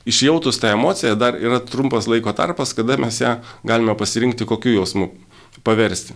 išjautus 0.08 0.60
tą 0.62 0.72
emociją 0.76 1.16
dar 1.18 1.36
yra 1.42 1.58
trumpas 1.60 2.06
laiko 2.10 2.32
tarpas, 2.32 2.72
kada 2.76 2.96
mes 3.00 3.18
ją 3.20 3.38
galime 3.66 3.98
pasirinkti 3.98 4.46
kokiu 4.48 4.78
jausmu 4.78 5.10
paversti. 5.66 6.14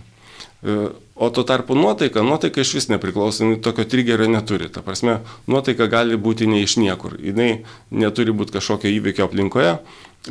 E, 0.63 0.89
o 1.15 1.31
tuo 1.31 1.45
tarpu 1.45 1.75
nuotaika, 1.75 2.23
nuotaika 2.23 2.61
iš 2.61 2.75
vis 2.75 2.89
nepriklauso, 2.89 3.49
tokio 3.63 3.85
trigerio 3.85 4.29
neturi. 4.31 4.69
Ta 4.73 4.83
prasme, 4.83 5.19
nuotaika 5.47 5.87
gali 5.91 6.17
būti 6.17 6.47
ne 6.51 6.63
iš 6.63 6.77
niekur. 6.79 7.19
Jinai 7.21 7.65
neturi 7.91 8.35
būti 8.35 8.55
kažkokio 8.59 8.91
įvykio 8.91 9.27
aplinkoje, 9.27 9.77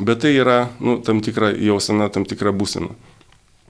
bet 0.00 0.22
tai 0.24 0.34
yra 0.36 0.58
nu, 0.80 0.98
tam 1.04 1.20
tikra 1.24 1.52
jausena, 1.52 2.08
tam 2.12 2.24
tikra 2.28 2.52
būsena. 2.56 2.96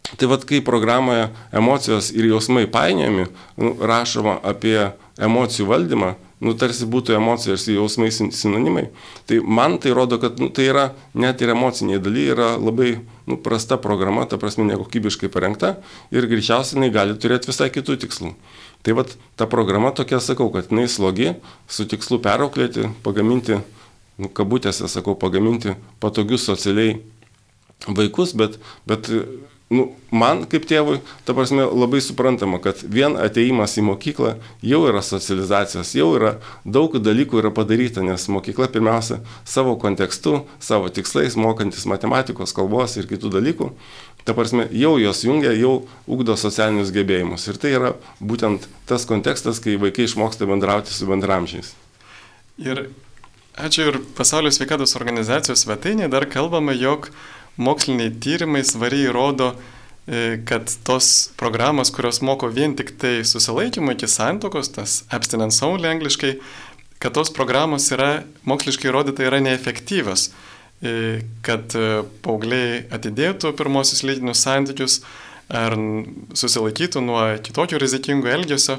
Tai 0.03 0.29
vad, 0.29 0.45
kai 0.45 0.61
programoje 0.61 1.31
emocijos 1.55 2.11
ir 2.13 2.27
jausmai 2.29 2.67
painiami, 2.71 3.29
nu, 3.57 3.73
rašoma 3.81 4.41
apie 4.45 4.91
emocijų 5.23 5.69
valdymą, 5.71 6.11
nu, 6.43 6.55
tarsi 6.59 6.89
būtų 6.91 7.15
emocijos 7.17 7.65
ir 7.69 7.79
jausmai 7.79 8.11
sinonimai. 8.13 8.89
Tai 9.31 9.39
man 9.47 9.79
tai 9.81 9.95
rodo, 9.97 10.19
kad 10.23 10.41
nu, 10.43 10.51
tai 10.53 10.67
yra 10.73 10.89
net 11.15 11.41
ir 11.43 11.55
emociniai 11.55 12.03
daly 12.03 12.27
yra 12.35 12.53
labai 12.59 12.97
nu, 13.31 13.39
prasta 13.39 13.79
programa, 13.81 14.27
ta 14.27 14.41
prasme 14.43 14.67
nekokybiškai 14.69 15.31
parengta 15.33 15.77
ir 16.13 16.27
greičiausiai 16.31 16.81
jinai 16.81 16.91
gali 16.95 17.17
turėti 17.17 17.53
visai 17.53 17.71
kitų 17.73 18.01
tikslų. 18.05 18.35
Tai 18.83 18.99
vad 18.99 19.15
ta 19.39 19.47
programa 19.47 19.95
tokia, 19.95 20.19
sakau, 20.21 20.51
kad 20.53 20.73
jinai 20.73 20.89
slogi, 20.91 21.37
su 21.71 21.87
tikslu 21.87 22.19
perauklėti, 22.25 22.91
pagaminti, 23.07 23.61
nu, 24.19 24.29
kabutėse 24.29 24.91
sakau, 24.91 25.15
pagaminti 25.15 25.77
patogius 26.03 26.49
socialiai 26.51 26.99
vaikus, 27.87 28.35
bet, 28.39 28.59
bet 28.87 29.09
nu, 29.73 29.87
man 30.13 30.45
kaip 30.51 30.67
tėvui, 30.69 30.99
ta 31.27 31.35
prasme, 31.37 31.65
labai 31.65 32.03
suprantama, 32.05 32.61
kad 32.63 32.83
vien 32.85 33.17
ateimas 33.21 33.79
į 33.81 33.87
mokyklą 33.87 34.35
jau 34.65 34.81
yra 34.91 35.03
socializacijos, 35.05 35.95
jau 35.97 36.11
yra 36.19 36.35
daug 36.65 36.95
dalykų 37.01 37.41
yra 37.41 37.53
padaryta, 37.55 38.05
nes 38.05 38.29
mokykla 38.33 38.69
pirmiausia 38.73 39.23
savo 39.49 39.75
kontekstu, 39.81 40.43
savo 40.63 40.93
tikslais, 40.93 41.39
mokantis 41.41 41.89
matematikos, 41.89 42.55
kalbos 42.57 42.99
ir 43.01 43.09
kitų 43.11 43.33
dalykų, 43.39 43.71
ta 44.29 44.37
prasme, 44.37 44.69
jau 44.71 44.95
jos 45.01 45.25
jungia, 45.25 45.55
jau 45.57 45.83
ugdo 46.07 46.37
socialinius 46.39 46.93
gebėjimus. 46.95 47.49
Ir 47.51 47.59
tai 47.63 47.75
yra 47.79 47.95
būtent 48.21 48.69
tas 48.91 49.07
kontekstas, 49.09 49.63
kai 49.63 49.79
vaikai 49.81 50.07
išmoksta 50.07 50.49
bendrauti 50.51 50.95
su 50.95 51.09
bendramžiais. 51.09 51.73
Ir 52.63 52.87
ačiū 53.57 53.89
ir 53.91 54.01
Pasaulio 54.17 54.53
sveikatos 54.55 54.95
organizacijos 54.99 55.65
svetainėje 55.65 56.13
dar 56.13 56.29
kalbame, 56.31 56.77
jog 56.79 57.11
moksliniai 57.57 58.11
tyrimai 58.21 58.65
svariai 58.65 59.13
rodo, 59.13 59.53
e, 60.07 60.41
kad 60.45 60.71
tos 60.85 61.31
programos, 61.37 61.91
kurios 61.91 62.23
moko 62.23 62.49
vien 62.49 62.77
tik 62.77 62.95
tai 62.99 63.23
susilaikymą 63.25 63.97
iki 63.97 64.09
santokos, 64.09 64.73
tas 64.73 65.03
abstinence 65.11 65.65
only 65.67 65.89
angliškai, 65.89 66.39
kad 67.03 67.15
tos 67.19 67.33
programos 67.35 67.91
yra 67.93 68.23
moksliškai 68.49 68.91
įrodyta 68.91 69.27
yra 69.27 69.43
neefektyvios, 69.45 70.31
e, 70.83 71.23
kad 71.45 71.77
e, 71.77 72.03
paaugliai 72.25 72.85
atidėtų 72.95 73.55
pirmosius 73.59 74.05
lytinius 74.07 74.43
santykius 74.47 75.01
ar 75.53 75.77
susilaikytų 76.39 77.03
nuo 77.05 77.23
kitokio 77.45 77.77
rizikingo 77.83 78.31
elgesio 78.31 78.79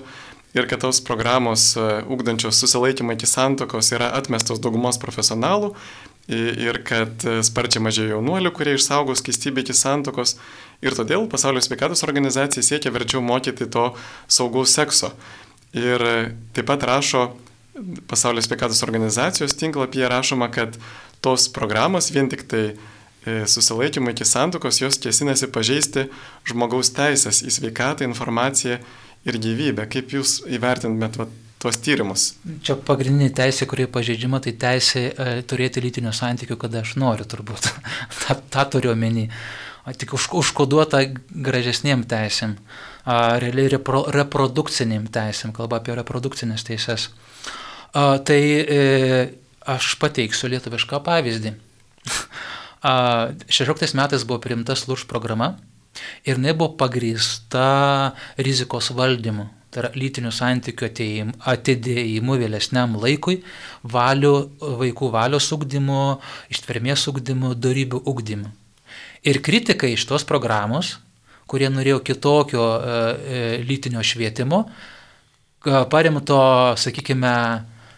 ir 0.58 0.66
kad 0.70 0.82
tos 0.82 1.02
programos 1.06 1.76
ugdančios 2.10 2.58
susilaikymą 2.62 3.14
iki 3.14 3.30
santokos 3.30 3.92
yra 3.94 4.10
atmestos 4.18 4.62
daugumos 4.64 4.98
profesionalų 5.02 5.74
ir 6.28 6.80
kad 6.88 7.26
sparčiai 7.44 7.84
mažėja 7.84 8.14
jaunuolių, 8.16 8.52
kurie 8.56 8.78
išsaugos 8.78 9.20
skistybę 9.20 9.64
iki 9.64 9.76
santokos. 9.76 10.38
Ir 10.84 10.96
todėl 10.96 11.28
Pasaulio 11.32 11.62
sveikatos 11.64 12.04
organizacija 12.04 12.64
siekia 12.64 12.92
verčiau 12.92 13.22
mokyti 13.24 13.68
to 13.72 13.92
saugaus 14.28 14.76
sekso. 14.76 15.14
Ir 15.76 16.04
taip 16.54 16.68
pat 16.70 16.84
rašo 16.88 17.32
Pasaulio 18.08 18.44
sveikatos 18.46 18.84
organizacijos 18.86 19.56
tinklapyje 19.58 20.10
rašoma, 20.10 20.52
kad 20.52 20.78
tos 21.22 21.48
programos 21.50 22.12
vien 22.14 22.30
tik 22.30 22.44
tai 22.52 22.66
e, 22.70 22.76
susilaikymų 23.50 24.14
iki 24.14 24.28
santokos 24.28 24.78
jos 24.84 25.00
kėsinasi 25.02 25.50
pažeisti 25.56 26.06
žmogaus 26.46 26.92
teisės 26.94 27.42
į 27.42 27.56
sveikatą, 27.58 28.06
informaciją 28.06 28.78
ir 29.26 29.40
gyvybę. 29.42 29.88
Kaip 29.90 30.14
jūs 30.14 30.44
įvertintumėt 30.46 31.18
tuos 31.64 31.80
tyrimus. 31.80 32.34
Čia 32.66 32.76
pagrindinė 32.84 33.32
teisė, 33.36 33.68
kurie 33.70 33.86
pažeidžiama, 33.92 34.42
tai 34.44 34.52
teisė 34.60 35.04
e, 35.10 35.28
turėti 35.48 35.84
lytinių 35.84 36.12
santykių, 36.16 36.58
kada 36.60 36.82
aš 36.84 36.98
noriu 37.00 37.28
turbūt. 37.30 37.70
tą, 38.26 38.36
tą 38.52 38.66
turiu 38.76 38.92
omeny. 38.94 39.30
Tik 39.84 40.16
už, 40.16 40.30
užkoduota 40.40 41.02
gražesniem 41.32 42.06
teisėm, 42.08 42.58
a, 43.04 43.40
realiai 43.44 43.72
repro, 43.76 44.06
reprodukciniam 44.16 45.08
teisėm, 45.12 45.56
kalba 45.56 45.80
apie 45.80 45.96
reprodukcinės 46.00 46.68
teises. 46.68 47.10
A, 47.96 48.20
tai 48.20 48.42
e, 48.60 48.84
aš 49.64 49.96
pateiksiu 50.04 50.52
lietuvišką 50.52 51.00
pavyzdį. 51.08 51.56
A, 52.84 52.94
16 53.48 53.96
metais 53.96 54.28
buvo 54.28 54.44
priimta 54.44 54.76
služ 54.76 55.08
programa 55.08 55.54
ir 56.28 56.36
jinai 56.36 56.56
buvo 56.58 56.74
pagrįsta 56.80 57.68
rizikos 58.36 58.92
valdymu 58.96 59.48
tai 59.74 59.84
yra 59.84 59.92
lytinių 59.98 60.32
santykių 60.34 60.90
atidėjimu 61.50 62.38
vėlesniam 62.42 62.94
laikui, 63.02 63.40
valių, 63.84 64.34
vaikų 64.82 65.10
valios 65.14 65.50
ugdymu, 65.56 66.20
ištvermės 66.54 67.08
ugdymu, 67.10 67.56
darybių 67.58 68.04
ugdymu. 68.10 68.52
Ir 69.24 69.40
kritikai 69.42 69.94
iš 69.96 70.06
tos 70.10 70.26
programos, 70.28 70.98
kurie 71.50 71.70
norėjo 71.72 72.02
kitokio 72.06 72.64
e, 72.64 72.98
e, 73.40 73.44
lytinio 73.66 74.04
švietimo, 74.06 74.64
paremto, 75.64 76.40
sakykime, 76.78 77.36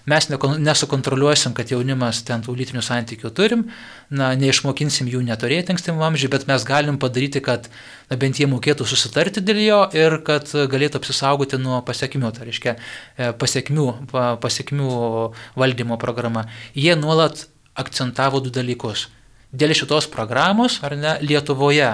mes 0.10 0.28
nesukontroliuosim, 0.30 1.56
kad 1.58 1.72
jaunimas 1.74 2.22
ten 2.28 2.44
tų 2.46 2.56
lytinių 2.60 2.84
santykių 2.86 3.32
turim, 3.36 3.66
na, 4.10 4.32
neišmokinsim 4.38 5.10
jų 5.10 5.24
neturėti 5.26 5.74
ankstyvam 5.74 6.04
amžiui, 6.10 6.30
bet 6.34 6.46
mes 6.50 6.66
galim 6.68 7.00
padaryti, 7.02 7.42
kad 7.46 7.70
na, 8.10 8.20
bent 8.22 8.40
jie 8.40 8.48
mokėtų 8.52 8.88
susitarti 8.90 9.44
dėl 9.46 9.64
jo 9.64 9.82
ir 9.98 10.20
kad 10.28 10.52
galėtų 10.54 11.02
apsisaugoti 11.02 11.60
nuo 11.62 11.82
pasiekmių, 11.88 12.32
tai 12.36 12.50
reiškia 12.52 12.76
e, 12.76 13.34
pasiekmių, 13.34 13.90
pasiekmių 14.46 14.94
valdymo 15.58 16.00
programa. 16.02 16.46
Jie 16.78 16.94
nuolat 17.00 17.48
akcentavo 17.76 18.42
du 18.44 18.54
dalykus. 18.54 19.10
Dėl 19.56 19.72
šitos 19.78 20.10
programos, 20.12 20.82
ar 20.84 20.98
ne, 21.00 21.16
Lietuvoje 21.24 21.94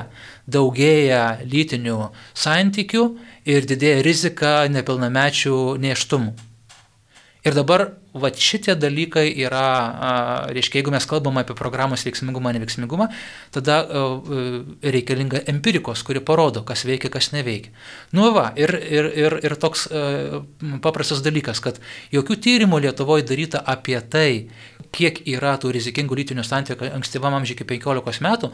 daugėja 0.50 1.44
lytinių 1.46 2.10
santykių 2.34 3.04
ir 3.54 3.68
didėja 3.70 4.02
rizika 4.06 4.54
nepilnamečių 4.72 5.58
neštumų. 5.82 6.51
Ir 7.42 7.56
dabar 7.58 7.88
va 8.14 8.30
šitie 8.30 8.76
dalykai 8.78 9.24
yra, 9.42 9.64
reiškia, 10.54 10.78
jeigu 10.82 10.92
mes 10.94 11.08
kalbam 11.10 11.40
apie 11.42 11.56
programos 11.58 12.04
veiksmingumą, 12.06 12.52
neveiksmingumą, 12.54 13.08
tada 13.56 13.80
reikalinga 14.94 15.42
empirikos, 15.50 16.04
kuri 16.06 16.22
parodo, 16.22 16.62
kas 16.68 16.86
veikia, 16.86 17.10
kas 17.10 17.32
neveikia. 17.34 17.74
Nu 18.14 18.30
va, 18.36 18.52
ir, 18.62 18.76
ir, 18.78 19.10
ir, 19.24 19.38
ir 19.42 19.56
toks 19.58 19.88
paprastas 20.86 21.24
dalykas, 21.26 21.64
kad 21.66 21.82
jokių 22.14 22.38
tyrimų 22.46 22.84
Lietuvoje 22.86 23.26
daryta 23.26 23.64
apie 23.74 23.98
tai, 24.14 24.30
kiek 24.94 25.24
yra 25.34 25.56
tų 25.58 25.74
rizikingų 25.80 26.22
lytinių 26.22 26.46
santykių 26.46 26.92
ankstyvam 26.94 27.40
amžiui 27.40 27.58
iki 27.58 27.66
15 27.74 28.22
metų, 28.22 28.52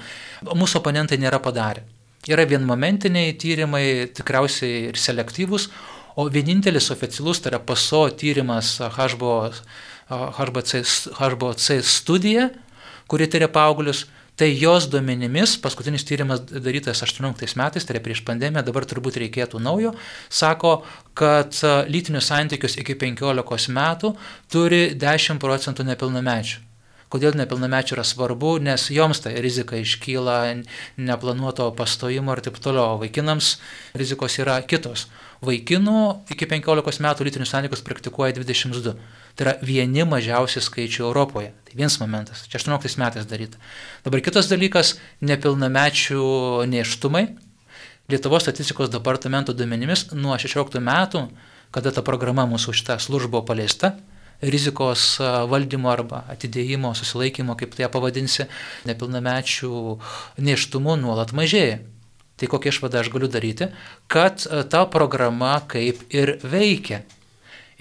mūsų 0.47 0.79
oponentai 0.79 1.19
nėra 1.19 1.41
padarę. 1.43 1.83
Yra 2.27 2.47
vienmomentiniai 2.47 3.35
tyrimai, 3.39 3.83
tikriausiai 4.15 4.89
ir 4.89 4.97
selektyvūs, 4.99 5.69
O 6.17 6.25
vienintelis 6.33 6.89
oficialus, 6.89 7.37
tai 7.37 7.51
yra 7.51 7.59
PASO 7.61 8.07
tyrimas 8.17 8.79
HBO, 8.81 9.51
HBC, 10.09 10.79
HBOC 11.19 11.67
studija, 11.85 12.47
kuri 13.05 13.27
tyria 13.29 13.51
paauglius, 13.53 14.07
tai 14.37 14.49
jos 14.57 14.87
duomenimis, 14.89 15.55
paskutinis 15.61 16.05
tyrimas 16.09 16.41
darytas 16.49 17.03
18 17.05 17.57
metais, 17.61 17.85
tai 17.85 17.95
yra 17.95 18.03
prieš 18.05 18.23
pandemiją, 18.25 18.65
dabar 18.65 18.85
turbūt 18.89 19.21
reikėtų 19.21 19.61
naujo, 19.61 19.93
sako, 20.29 20.79
kad 21.17 21.57
lytinius 21.89 22.29
santykius 22.33 22.79
iki 22.81 22.97
15 22.97 23.73
metų 23.77 24.15
turi 24.49 24.81
10 24.97 25.41
procentų 25.41 25.85
nepilnamečių. 25.91 26.66
Kodėl 27.13 27.37
nepilnamečių 27.39 27.95
yra 27.95 28.03
svarbu, 28.03 28.57
nes 28.59 28.89
joms 28.91 29.21
ta 29.23 29.31
rizika 29.31 29.79
iškyla 29.79 30.39
neplanuoto 30.99 31.69
pastojimo 31.77 32.35
ir 32.35 32.43
taip 32.43 32.59
toliau, 32.59 32.97
vaikinams 32.99 33.55
rizikos 33.95 34.35
yra 34.43 34.59
kitos 34.67 35.07
vaikinų 35.45 36.01
iki 36.33 36.47
15 36.49 37.03
metų 37.03 37.27
lytinius 37.27 37.51
santykius 37.53 37.83
praktikuoja 37.85 38.35
22. 38.37 38.93
Tai 39.37 39.45
yra 39.45 39.53
vieni 39.61 40.05
mažiausi 40.07 40.61
skaičiai 40.63 41.05
Europoje. 41.05 41.51
Tai 41.67 41.77
vienas 41.77 41.99
momentas. 42.01 42.45
Čia 42.49 42.59
18 42.63 42.97
metais 43.01 43.27
daryta. 43.29 43.59
Dabar 44.05 44.23
kitas 44.25 44.49
dalykas- 44.49 44.97
nepilnamečių 45.29 46.65
neštumai. 46.65 47.27
Lietuvos 48.09 48.43
statistikos 48.43 48.89
departamento 48.89 49.53
duomenimis 49.53 50.13
nuo 50.13 50.37
16 50.37 50.79
metų, 50.79 51.29
kada 51.71 51.91
ta 51.91 52.01
programa 52.01 52.47
mūsų 52.47 52.73
šitą 52.73 52.97
službą 52.97 53.29
buvo 53.29 53.45
paleista, 53.45 53.97
rizikos 54.41 55.17
valdymo 55.19 55.89
arba 55.91 56.23
atidėjimo, 56.31 56.93
susilaikymo, 56.97 57.57
kaip 57.57 57.75
tai 57.77 57.89
pavadinsi, 57.91 58.47
nepilnamečių 58.89 59.71
neštumų 60.37 60.97
nuolat 61.01 61.33
mažėja. 61.37 61.81
Tai 62.37 62.49
kokią 62.51 62.69
išvadą 62.69 63.01
aš 63.01 63.09
galiu 63.09 63.29
daryti, 63.33 63.71
kad 64.11 64.43
ta 64.69 64.83
programa 64.93 65.55
kaip 65.65 66.03
ir 66.13 66.37
veikia. 66.45 67.01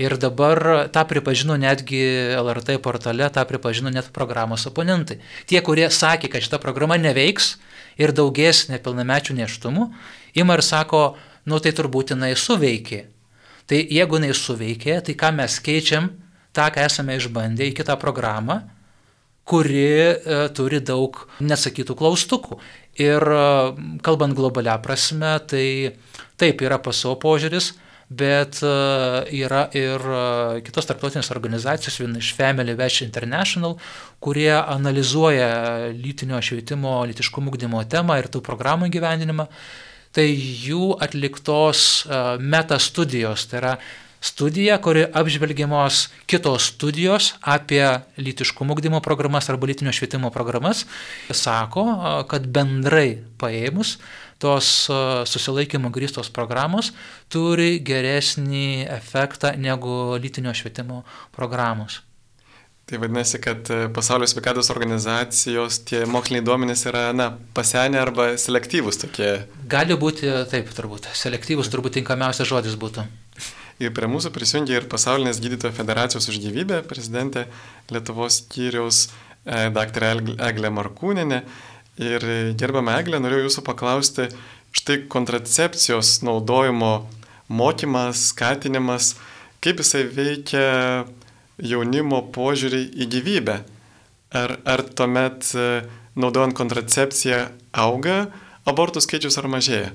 Ir 0.01 0.17
dabar 0.21 0.89
tą 0.93 1.07
pripažino 1.09 1.57
netgi 1.61 2.01
LRT 2.37 2.79
portale, 2.85 3.29
tą 3.33 3.45
pripažino 3.49 3.93
net 3.93 4.09
programos 4.13 4.67
oponentai. 4.69 5.23
Tie, 5.49 5.61
kurie 5.65 5.89
sakė, 5.93 6.29
kad 6.33 6.45
šita 6.45 6.61
programa 6.61 6.99
neveiks 7.01 7.55
ir 8.01 8.13
daugės 8.17 8.67
nepilnamečių 8.69 9.37
neštumų, 9.41 9.89
ima 10.37 10.57
ir 10.57 10.65
sako, 10.65 11.17
nu 11.49 11.61
tai 11.65 11.73
turbūt 11.77 12.13
jinai 12.13 12.35
suveikė. 12.37 13.07
Tai 13.67 13.81
jeigu 13.81 14.21
jinai 14.21 14.37
suveikė, 14.37 15.01
tai 15.05 15.17
ką 15.17 15.33
mes 15.37 15.57
keičiam 15.65 16.13
tą, 16.57 16.71
ką 16.73 16.87
esame 16.89 17.19
išbandę 17.21 17.69
į 17.69 17.77
kitą 17.77 17.99
programą, 18.01 18.63
kuri 19.47 19.87
e, 19.87 20.13
turi 20.57 20.83
daug 20.83 21.23
nesakytų 21.39 21.97
klaustukų. 21.99 22.59
Ir 23.03 23.23
e, 23.23 23.43
kalbant 24.05 24.35
globalią 24.37 24.77
prasme, 24.83 25.37
tai 25.47 25.67
taip 26.41 26.63
yra 26.67 26.81
paso 26.83 27.15
požiūris, 27.23 27.71
bet 28.11 28.59
e, 28.67 28.73
yra 29.39 29.67
ir 29.79 30.03
kitos 30.67 30.91
tarptautinės 30.91 31.31
organizacijos, 31.35 32.01
viena 32.03 32.23
iš 32.23 32.33
Family 32.39 32.75
Watch 32.79 33.07
International, 33.07 33.77
kurie 34.23 34.51
analizuoja 34.59 35.93
lytinio 35.95 36.43
švietimo, 36.43 36.99
lytiškumo 37.07 37.53
ugdymo 37.55 37.85
temą 37.91 38.19
ir 38.19 38.31
tų 38.33 38.43
programų 38.47 38.91
gyvendinimą. 38.95 39.47
Tai 40.17 40.25
jų 40.25 40.95
atliktos 41.05 42.07
meta 42.41 42.79
studijos, 42.81 43.43
tai 43.51 43.59
yra 43.61 43.73
studija, 44.27 44.79
kuri 44.83 45.07
apžvelgiamos 45.13 46.07
kitos 46.27 46.71
studijos 46.73 47.35
apie 47.41 47.85
lytiškumo 48.19 48.75
ugdymo 48.75 49.01
programas 49.01 49.51
arba 49.51 49.71
lytinio 49.71 49.93
švietimo 49.95 50.31
programas, 50.35 50.85
sako, 51.31 51.87
kad 52.31 52.49
bendrai 52.51 53.21
paėmus 53.39 53.97
tos 54.43 54.73
susilaikymo 55.31 55.93
grįstos 55.95 56.29
programos 56.35 56.91
turi 57.33 57.79
geresnį 57.81 58.67
efektą 58.99 59.55
negu 59.57 60.19
lytinio 60.21 60.53
švietimo 60.57 61.05
programos. 61.37 62.03
Tai 62.87 63.01
vadinasi, 63.03 63.41
kad 63.43 63.67
e, 63.75 63.89
pasaulio 63.91 64.29
sveikatos 64.31 64.69
organizacijos 64.71 65.81
tie 65.89 66.05
moksliniai 66.07 66.45
duomenys 66.47 66.85
yra, 66.87 67.09
na, 67.19 67.33
pasenę 67.57 67.99
arba 67.99 68.29
selektyvūs 68.39 69.01
tokie. 69.03 69.31
Gali 69.67 69.97
būti 69.99 70.31
taip, 70.53 70.71
turbūt. 70.71 71.09
Selektyvūs 71.19 71.73
turbūt 71.73 71.99
tinkamiausias 71.99 72.47
žodis 72.47 72.79
būtų. 72.79 73.03
Ir 73.77 73.93
prie 73.93 74.09
mūsų 74.09 74.31
prisijungia 74.33 74.79
ir 74.79 74.87
pasaulinės 74.89 75.41
gydytojų 75.45 75.75
federacijos 75.77 76.31
už 76.33 76.39
gyvybę 76.41 76.81
prezidentė 76.89 77.45
Lietuvos 77.93 78.39
skyriaus 78.41 79.03
e, 79.45 79.67
dr. 79.69 80.07
Eglė 80.49 80.71
Markūninė. 80.73 81.43
Ir 82.01 82.25
gerbama 82.57 82.95
Eglė, 83.01 83.21
norėjau 83.21 83.51
jūsų 83.51 83.65
paklausti, 83.69 84.31
štai 84.77 85.03
kontracepcijos 85.13 86.23
naudojimo 86.25 87.07
mokymas, 87.49 88.31
skatinimas, 88.33 89.15
kaip 89.65 89.85
jisai 89.85 90.07
veikia 90.09 90.67
jaunimo 91.61 92.23
požiūrį 92.33 92.83
į 92.97 93.09
gyvybę. 93.13 93.61
Ar, 94.37 94.57
ar 94.65 94.83
tuomet 94.97 95.53
e, 95.53 95.69
naudojant 96.17 96.57
kontracepciją 96.57 97.45
auga 97.77 98.27
abortų 98.69 99.05
skaičius 99.05 99.37
ar 99.41 99.53
mažėja? 99.53 99.93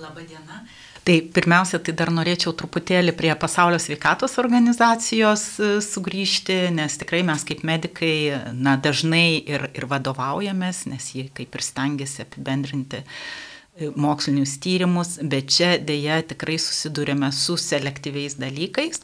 Labadiena. 0.00 0.64
Tai 1.08 1.14
pirmiausia, 1.32 1.78
tai 1.80 1.94
dar 1.96 2.10
norėčiau 2.12 2.52
truputėlį 2.52 3.14
prie 3.16 3.30
pasaulio 3.40 3.78
sveikatos 3.80 4.34
organizacijos 4.42 5.44
e, 5.56 5.68
sugrįžti, 5.80 6.58
nes 6.76 6.98
tikrai 7.00 7.22
mes 7.24 7.46
kaip 7.48 7.62
medikai 7.64 8.12
na, 8.52 8.74
dažnai 8.76 9.38
ir, 9.40 9.70
ir 9.72 9.88
vadovaujamės, 9.88 10.82
nes 10.92 11.06
jie 11.16 11.30
kaip 11.32 11.56
ir 11.56 11.64
stengiasi 11.64 12.26
apibendrinti 12.26 13.00
uh, 13.00 13.47
mokslinius 13.96 14.56
tyrimus, 14.62 15.16
bet 15.22 15.50
čia 15.54 15.70
dėja 15.78 16.20
tikrai 16.32 16.56
susidurėme 16.60 17.30
su 17.34 17.56
selektyviais 17.60 18.38
dalykais. 18.40 19.02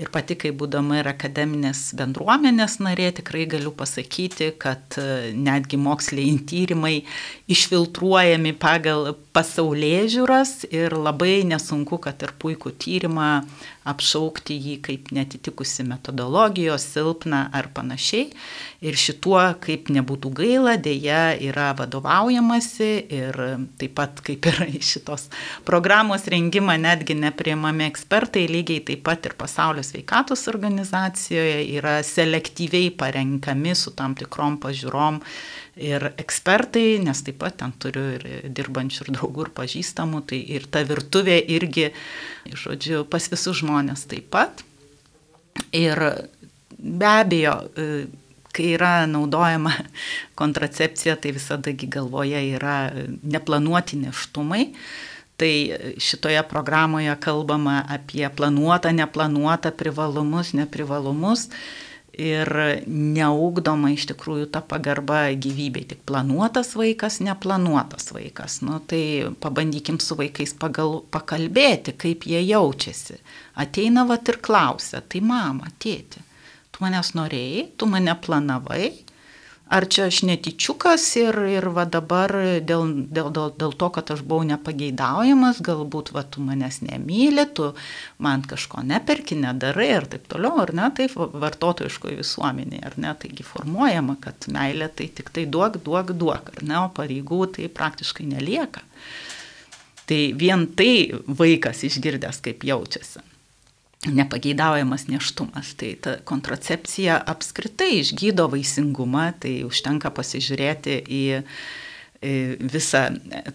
Ir 0.00 0.10
pati, 0.12 0.36
kai 0.40 0.52
būdama 0.56 1.00
ir 1.00 1.10
akademinės 1.10 1.90
bendruomenės 1.98 2.78
narė, 2.84 3.10
tikrai 3.20 3.46
galiu 3.50 3.72
pasakyti, 3.76 4.52
kad 4.60 4.98
e, 5.00 5.32
netgi 5.36 5.80
moksliniai 5.80 6.44
tyrimai 6.50 6.94
išfiltruojami 7.50 8.54
pagal 8.60 9.14
pasaulyje 9.36 10.06
žiūras 10.16 10.54
ir 10.70 10.96
labai 10.96 11.40
nesunku, 11.48 12.00
kad 12.02 12.20
ir 12.24 12.34
puikų 12.40 12.74
tyrimą 12.80 13.30
apšaukti 13.88 14.56
jį 14.60 14.74
kaip 14.84 15.08
netitikusi 15.14 15.84
metodologijos, 15.88 16.84
silpną 16.92 17.46
ar 17.56 17.70
panašiai. 17.74 18.28
Ir 18.84 18.96
šituo, 18.96 19.40
kaip 19.60 19.88
nebūtų 19.92 20.32
gaila, 20.36 20.76
dėja 20.80 21.36
yra 21.40 21.70
vadovaujamasi 21.78 22.90
ir 23.16 23.38
taip 23.80 23.96
pat 23.96 24.20
kaip 24.24 24.50
ir 24.50 24.60
šitos 24.90 25.28
programos 25.68 26.28
rengimą 26.30 26.76
netgi 26.80 27.16
nepriimami 27.18 27.88
ekspertai, 27.88 28.46
lygiai 28.52 28.84
taip 28.90 29.04
pat 29.08 29.30
ir 29.30 29.36
pasaulio 29.40 29.84
sveikatos 29.86 30.46
organizacijoje 30.52 31.64
yra 31.78 31.98
selektyviai 32.06 32.92
parenkami 33.00 33.74
su 33.76 33.94
tam 33.96 34.16
tikrom 34.18 34.60
pažiūrom 34.60 35.20
ir 35.80 36.10
ekspertai, 36.20 37.00
nes 37.02 37.22
taip 37.24 37.40
pat 37.40 37.58
ten 37.62 37.72
turiu 37.80 38.04
ir 38.16 38.26
dirbančių 38.56 39.06
ir 39.06 39.12
draugų 39.16 39.46
ir 39.46 39.52
pažįstamų, 39.56 40.22
tai 40.30 40.40
ir 40.56 40.66
ta 40.70 40.84
virtuvė 40.86 41.38
irgi, 41.56 41.90
žodžiu, 42.52 43.04
pas 43.10 43.28
visus 43.32 43.60
žmonės 43.62 44.06
taip 44.10 44.30
pat. 44.34 44.64
Ir 45.76 46.00
be 46.78 47.10
abejo, 47.10 47.54
kai 48.54 48.72
yra 48.76 48.94
naudojama 49.10 49.74
kontracepcija, 50.40 51.16
tai 51.20 51.34
visadagi 51.36 51.90
galvoje 51.90 52.42
yra 52.54 52.78
neplanuoti 53.22 54.00
neštumai. 54.04 54.70
Tai 55.40 55.52
šitoje 55.96 56.42
programoje 56.50 57.14
kalbama 57.24 57.78
apie 57.88 58.26
planuotą, 58.36 58.90
neplanuotą, 58.92 59.70
privalumus, 59.72 60.52
neprivalumus 60.52 61.46
ir 62.20 62.50
neugdoma 62.86 63.90
iš 63.94 64.06
tikrųjų 64.10 64.50
ta 64.54 64.62
pagarba 64.64 65.22
gyvybei, 65.32 65.86
tik 65.88 66.02
planuotas 66.08 66.74
vaikas, 66.78 67.20
neplanuotas 67.24 68.10
vaikas. 68.14 68.60
Nu, 68.66 68.78
tai 68.84 69.30
pabandykim 69.42 70.00
su 70.02 70.18
vaikais 70.18 70.54
pagal, 70.60 71.00
pakalbėti, 71.14 71.96
kaip 72.00 72.26
jie 72.28 72.42
jaučiasi. 72.44 73.20
Ateina 73.60 74.04
vat 74.08 74.28
ir 74.28 74.40
klausia, 74.44 75.00
tai 75.00 75.22
mama, 75.24 75.70
tėti, 75.82 76.22
tu 76.70 76.84
manęs 76.84 77.14
norėjai, 77.16 77.70
tu 77.80 77.88
mane 77.90 78.14
planavai, 78.24 78.92
ar 79.70 79.86
čia 79.86 80.08
aš 80.10 80.22
netyčiukas 80.26 81.04
ir, 81.20 81.36
ir 81.46 81.68
va 81.74 81.84
dabar 81.86 82.32
dėl, 82.66 82.90
dėl, 83.06 83.30
dėl, 83.34 83.52
dėl 83.62 83.74
to, 83.78 83.88
kad 83.94 84.10
aš 84.10 84.24
buvau 84.26 84.42
nepageidaujamas, 84.48 85.62
galbūt 85.66 86.10
va 86.16 86.24
tu 86.26 86.42
manęs 86.44 86.80
nemyli, 86.82 87.46
tu 87.54 87.70
man 88.18 88.42
kažko 88.50 88.82
neperki, 88.86 89.38
nedarai 89.38 89.88
ir 89.94 90.08
taip 90.10 90.26
toliau, 90.32 90.58
ar 90.64 90.74
ne, 90.74 90.90
taip 90.98 91.14
vartotojiškoje 91.14 92.18
visuomenėje, 92.18 92.84
ar 92.90 92.98
ne, 93.00 93.14
taigi 93.22 93.46
formuojama, 93.46 94.18
kad 94.24 94.50
meilė 94.50 94.90
tai 94.90 95.10
tik 95.14 95.30
tai 95.34 95.46
duok, 95.46 95.78
duok, 95.86 96.14
duok, 96.18 96.54
ar 96.56 96.66
ne, 96.66 96.78
o 96.82 96.92
pareigų 96.96 97.44
tai 97.56 97.70
praktiškai 97.80 98.26
nelieka. 98.34 98.82
Tai 100.10 100.22
vien 100.34 100.66
tai 100.74 100.92
vaikas 101.38 101.84
išgirdęs, 101.86 102.42
kaip 102.42 102.66
jaučiasi 102.66 103.29
nepageidaujamas 104.08 105.08
neštumas. 105.08 105.74
Tai 105.76 105.92
ta 106.00 106.16
kontracepcija 106.24 107.20
apskritai 107.28 108.00
išgydo 108.00 108.48
vaisingumą, 108.52 109.30
tai 109.42 109.60
užtenka 109.68 110.12
pasižiūrėti 110.16 111.02
į 111.04 111.22
visą 112.20 113.06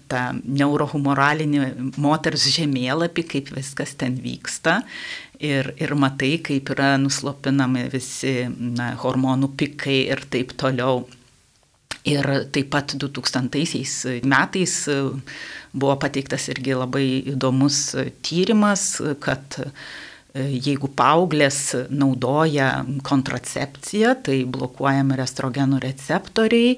tą 0.10 0.22
neurohumoralinį 0.42 1.66
moters 2.02 2.48
žemėlapį, 2.56 3.26
kaip 3.30 3.52
viskas 3.54 3.94
ten 3.98 4.18
vyksta. 4.22 4.80
Ir, 5.38 5.74
ir 5.78 5.94
matai, 6.00 6.38
kaip 6.42 6.72
yra 6.74 6.96
nuslopinami 6.98 7.86
visi 7.92 8.48
na, 8.50 8.94
hormonų 9.02 9.52
pikai 9.60 10.06
ir 10.08 10.24
taip 10.32 10.56
toliau. 10.58 11.04
Ir 12.06 12.26
taip 12.54 12.70
pat 12.74 12.94
2000 13.02 14.22
metais 14.30 14.74
buvo 15.74 15.96
pateiktas 16.02 16.48
irgi 16.54 16.76
labai 16.78 17.06
įdomus 17.34 17.80
tyrimas, 18.26 19.02
kad 19.22 19.58
Jeigu 20.36 20.90
paauglės 20.92 21.58
naudoja 21.96 22.82
kontracepciją, 23.08 24.18
tai 24.26 24.42
blokuojami 24.44 25.16
estrogenų 25.24 25.80
receptoriai, 25.80 26.74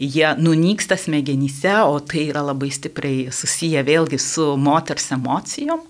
jie 0.00 0.30
nunyksta 0.40 0.96
smegenyse, 0.96 1.74
o 1.84 1.98
tai 2.00 2.30
yra 2.30 2.40
labai 2.46 2.70
stipriai 2.72 3.26
susiję 3.28 3.84
vėlgi 3.84 4.16
su 4.16 4.54
moters 4.56 5.10
emocijom. 5.12 5.84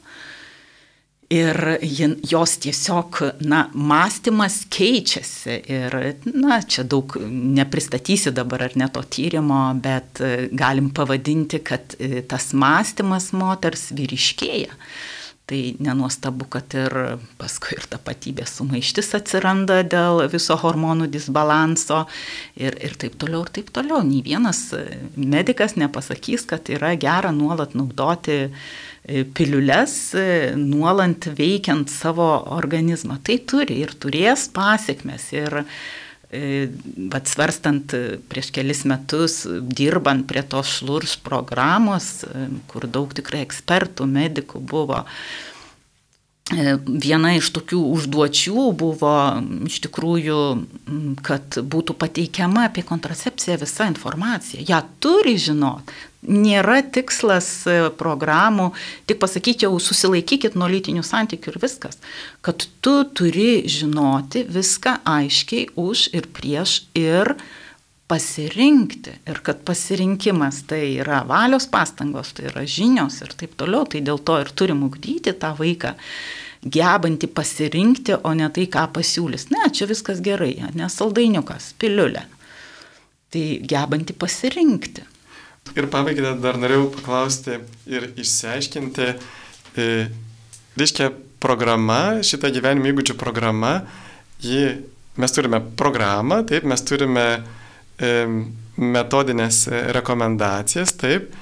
Ir 1.33 1.57
jos 2.29 2.59
tiesiog, 2.61 3.23
na, 3.49 3.63
mąstymas 3.73 4.59
keičiasi. 4.75 5.63
Ir, 5.71 5.97
na, 6.35 6.59
čia 6.67 6.83
daug 6.85 7.15
nepristatysi 7.23 8.35
dabar 8.35 8.67
ar 8.67 8.77
ne 8.77 8.91
to 8.93 9.01
tyrimo, 9.07 9.63
bet 9.81 10.21
galim 10.53 10.91
pavadinti, 10.91 11.63
kad 11.65 11.95
tas 12.29 12.51
mąstymas 12.53 13.31
moters 13.33 13.93
vyriškėja. 13.95 14.75
Tai 15.53 15.75
nenuostabu, 15.85 16.47
kad 16.49 16.73
ir 16.73 16.95
paskui 17.37 17.75
ir 17.77 17.85
tapatybės 17.93 18.55
sumaištis 18.57 19.11
atsiranda 19.19 19.83
dėl 19.85 20.23
viso 20.33 20.57
hormonų 20.57 21.11
disbalanso 21.12 21.99
ir, 22.57 22.79
ir 22.81 22.95
taip 22.97 23.19
toliau, 23.21 23.43
ir 23.45 23.51
taip 23.59 23.69
toliau. 23.77 23.99
Nį 24.01 24.23
vienas 24.31 24.62
medikas 25.12 25.77
nepasakys, 25.77 26.47
kad 26.49 26.73
yra 26.73 26.95
gera 26.97 27.35
nuolat 27.37 27.77
naudoti 27.77 28.38
e, 28.47 29.27
piliulės, 29.37 29.99
e, 30.17 30.25
nuolant 30.57 31.29
veikiant 31.37 31.93
savo 31.93 32.31
organizmą. 32.57 33.21
Tai 33.21 33.37
turi 33.53 33.83
ir 33.85 33.93
turės 34.01 34.47
pasiekmes. 34.57 35.29
Ir 35.37 35.59
bet 36.33 37.29
svarstant 37.29 37.92
prieš 38.33 38.51
kelis 38.57 38.87
metus, 38.88 39.42
dirbant 39.47 40.25
prie 40.29 40.40
tos 40.49 40.79
šlurs 40.79 41.18
programos, 41.21 42.23
kur 42.73 42.88
daug 42.88 43.12
tikrai 43.12 43.42
ekspertų, 43.45 44.09
medikų 44.09 44.62
buvo, 44.64 45.03
E, 45.05 45.52
viena 46.50 47.37
iš 47.38 47.50
tokių 47.55 47.81
užduočių 47.94 48.64
buvo 48.76 49.14
iš 49.68 49.78
tikrųjų, 49.87 50.38
kad 51.24 51.59
būtų 51.62 51.94
pateikiama 51.98 52.66
apie 52.68 52.83
kontracepciją 52.87 53.61
visa 53.62 53.87
informacija. 53.90 54.64
Ja 54.68 54.83
turi 55.00 55.37
žinot. 55.38 55.92
Nėra 56.22 56.85
tikslas 56.87 57.46
e, 57.66 57.88
programų 57.98 58.68
tik 59.11 59.18
pasakyti, 59.18 59.66
jau 59.66 59.74
susilaikykit 59.83 60.55
nuo 60.55 60.68
lytinių 60.70 61.02
santykių 61.02 61.50
ir 61.50 61.59
viskas. 61.64 61.98
Kad 62.46 62.68
tu 62.78 63.00
turi 63.11 63.64
žinoti 63.66 64.44
viską 64.46 65.00
aiškiai 65.02 65.72
už 65.74 66.12
ir 66.14 66.28
prieš 66.31 66.85
ir 66.94 67.35
pasirinkti. 68.12 69.16
Ir 69.33 69.40
kad 69.46 69.64
pasirinkimas 69.64 70.62
tai 70.68 70.98
yra 71.01 71.22
valios 71.29 71.64
pastangos, 71.72 72.35
tai 72.37 72.51
yra 72.51 72.66
žinios 72.68 73.22
ir 73.25 73.33
taip 73.38 73.57
toliau. 73.61 73.87
Tai 73.88 74.03
dėl 74.05 74.20
to 74.20 74.37
ir 74.42 74.53
turim 74.53 74.85
ugdyti 74.85 75.33
tą 75.33 75.55
vaiką 75.57 75.94
gebantį 76.62 77.31
pasirinkti, 77.35 78.18
o 78.22 78.35
ne 78.38 78.46
tai, 78.55 78.68
ką 78.70 78.85
pasiūlys. 78.94 79.48
Ne, 79.51 79.64
čia 79.75 79.88
viskas 79.90 80.20
gerai, 80.22 80.55
ne 80.77 80.90
saldainiukas, 80.92 81.72
piliulė. 81.81 82.27
Tai 83.33 83.46
gebantį 83.72 84.14
pasirinkti. 84.20 85.09
Ir 85.72 85.88
pabaigai 85.90 86.35
dar 86.42 86.59
norėjau 86.61 86.90
paklausti 86.98 87.57
ir 87.88 88.11
išsiaiškinti, 88.20 89.09
e, 89.79 89.88
reiškia 90.77 91.09
programa, 91.42 92.20
šita 92.22 92.51
gyvenimo 92.53 92.90
įgūdžių 92.92 93.16
programa, 93.18 93.72
ji, 94.42 94.66
mes 95.16 95.35
turime 95.35 95.62
programą, 95.79 96.42
taip, 96.46 96.66
mes 96.68 96.85
turime 96.87 97.27
metodinės 98.77 99.65
rekomendacijas, 99.95 100.95
taip, 100.99 101.33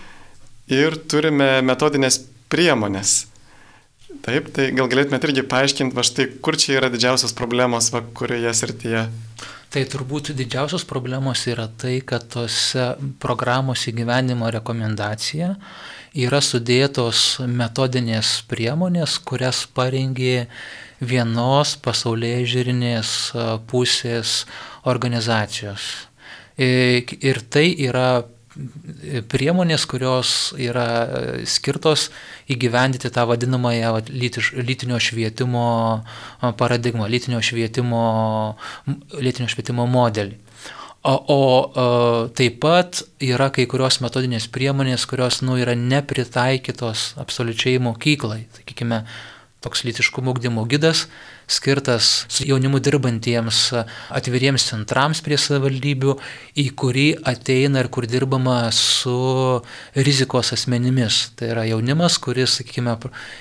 ir 0.71 0.97
turime 1.11 1.59
metodinės 1.67 2.23
priemonės. 2.51 3.25
Taip, 4.21 4.51
tai 4.53 4.69
gal 4.77 4.91
galėtumėte 4.91 5.31
irgi 5.31 5.47
paaiškinti, 5.49 5.97
va 5.97 6.05
štai 6.05 6.27
kur 6.45 6.59
čia 6.61 6.77
yra 6.81 6.91
didžiausios 6.93 7.33
problemos, 7.37 7.89
va 7.95 8.03
kurioje 8.03 8.53
srityje. 8.59 9.07
Tai 9.71 9.85
turbūt 9.87 10.33
didžiausios 10.35 10.83
problemos 10.85 11.45
yra 11.47 11.69
tai, 11.79 12.01
kad 12.03 12.27
tose 12.33 12.89
programos 13.23 13.87
įgyvenimo 13.87 14.51
rekomendacija 14.51 15.55
yra 16.19 16.41
sudėtos 16.43 17.39
metodinės 17.47 18.41
priemonės, 18.51 19.21
kurias 19.23 19.63
parengė 19.71 20.49
vienos 21.01 21.77
pasaulyje 21.81 22.43
žiūrinės 22.51 23.15
pusės 23.71 24.43
organizacijos. 24.91 26.10
Ir 26.61 27.41
tai 27.49 27.71
yra 27.89 28.11
priemonės, 29.31 29.87
kurios 29.89 30.31
yra 30.59 30.87
skirtos 31.49 32.09
įgyvendyti 32.51 33.11
tą 33.15 33.25
vadinamąją 33.31 33.95
lytinio 34.11 34.99
švietimo 35.01 35.65
paradigmą, 36.59 37.09
lytinio 37.09 37.41
švietimo, 37.41 38.05
lytinio 39.17 39.49
švietimo 39.49 39.87
modelį. 39.89 40.37
O, 41.01 41.15
o, 41.15 41.17
o 41.33 41.85
taip 42.37 42.59
pat 42.61 43.01
yra 43.25 43.49
kai 43.55 43.65
kurios 43.71 44.03
metodinės 44.05 44.51
priemonės, 44.53 45.07
kurios 45.09 45.41
nu, 45.41 45.57
yra 45.57 45.73
nepritaikytos 45.73 47.15
absoliučiai 47.23 47.81
mokyklai. 47.81 48.43
Sakykime, 48.59 49.07
toks 49.65 49.87
lytiškumo 49.89 50.35
ugdymo 50.35 50.67
gidas 50.69 51.07
skirtas 51.51 52.11
su 52.31 52.47
jaunimu 52.47 52.79
dirbantiems 52.83 53.59
atviriems 54.15 54.69
centrams 54.71 55.21
prie 55.25 55.39
savivaldybių, 55.41 56.15
į 56.63 56.67
kurį 56.79 57.09
ateina 57.33 57.83
ir 57.83 57.91
kur 57.93 58.07
dirbama 58.11 58.63
su 58.75 59.17
rizikos 59.99 60.55
asmenimis. 60.57 61.21
Tai 61.39 61.51
yra 61.55 61.67
jaunimas, 61.69 62.21
kuris, 62.23 62.61
sakykime, 62.61 62.97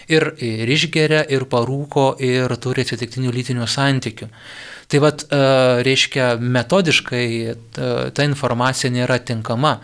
ir, 0.10 0.32
ir 0.42 0.74
išgeria, 0.76 1.24
ir 1.30 1.46
parūko, 1.50 2.12
ir 2.24 2.58
turi 2.62 2.88
atsitiktinių 2.88 3.34
lytinių 3.36 3.70
santykių. 3.70 4.30
Tai 4.90 5.02
vad, 5.06 5.26
reiškia, 5.86 6.34
metodiškai 6.42 7.26
ta 7.78 8.26
informacija 8.26 8.90
nėra 8.94 9.20
tinkama 9.22 9.78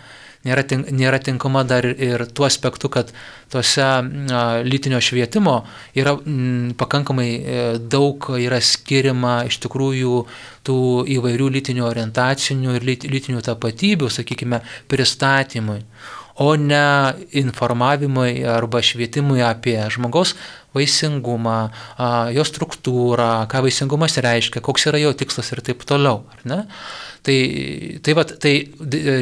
nėra, 0.45 0.63
tink, 0.67 0.89
nėra 0.93 1.19
tinkama 1.23 1.63
dar 1.67 1.85
ir 1.85 2.25
tuo 2.33 2.47
aspektu, 2.47 2.89
kad 2.93 3.11
tose 3.51 3.85
lytinio 4.65 5.01
švietimo 5.03 5.57
yra 5.97 6.15
m, 6.17 6.73
pakankamai 6.77 7.29
e, 7.29 7.63
daug 7.79 8.29
yra 8.39 8.61
skiriama 8.61 9.37
iš 9.49 9.59
tikrųjų 9.65 10.19
tų 10.65 10.79
įvairių 11.17 11.49
lytinių 11.59 11.85
orientacinių 11.85 12.77
ir 12.77 12.87
lytinių 12.89 13.43
tapatybių, 13.45 14.11
sakykime, 14.13 14.61
pristatymui 14.91 15.81
o 16.35 16.55
ne 16.59 17.15
informavimui 17.31 18.43
arba 18.47 18.81
švietimui 18.83 19.39
apie 19.45 19.77
žmogaus 19.93 20.35
vaisingumą, 20.75 21.59
jo 22.35 22.43
struktūrą, 22.43 23.45
ką 23.51 23.61
vaisingumas 23.63 24.17
reiškia, 24.19 24.63
koks 24.63 24.89
yra 24.91 24.99
jo 24.99 25.13
tikslas 25.15 25.53
ir 25.55 25.63
taip 25.63 25.85
toliau. 25.87 26.25
Tai, 27.25 27.37
tai, 28.03 28.15
vat, 28.17 28.35
tai 28.43 28.53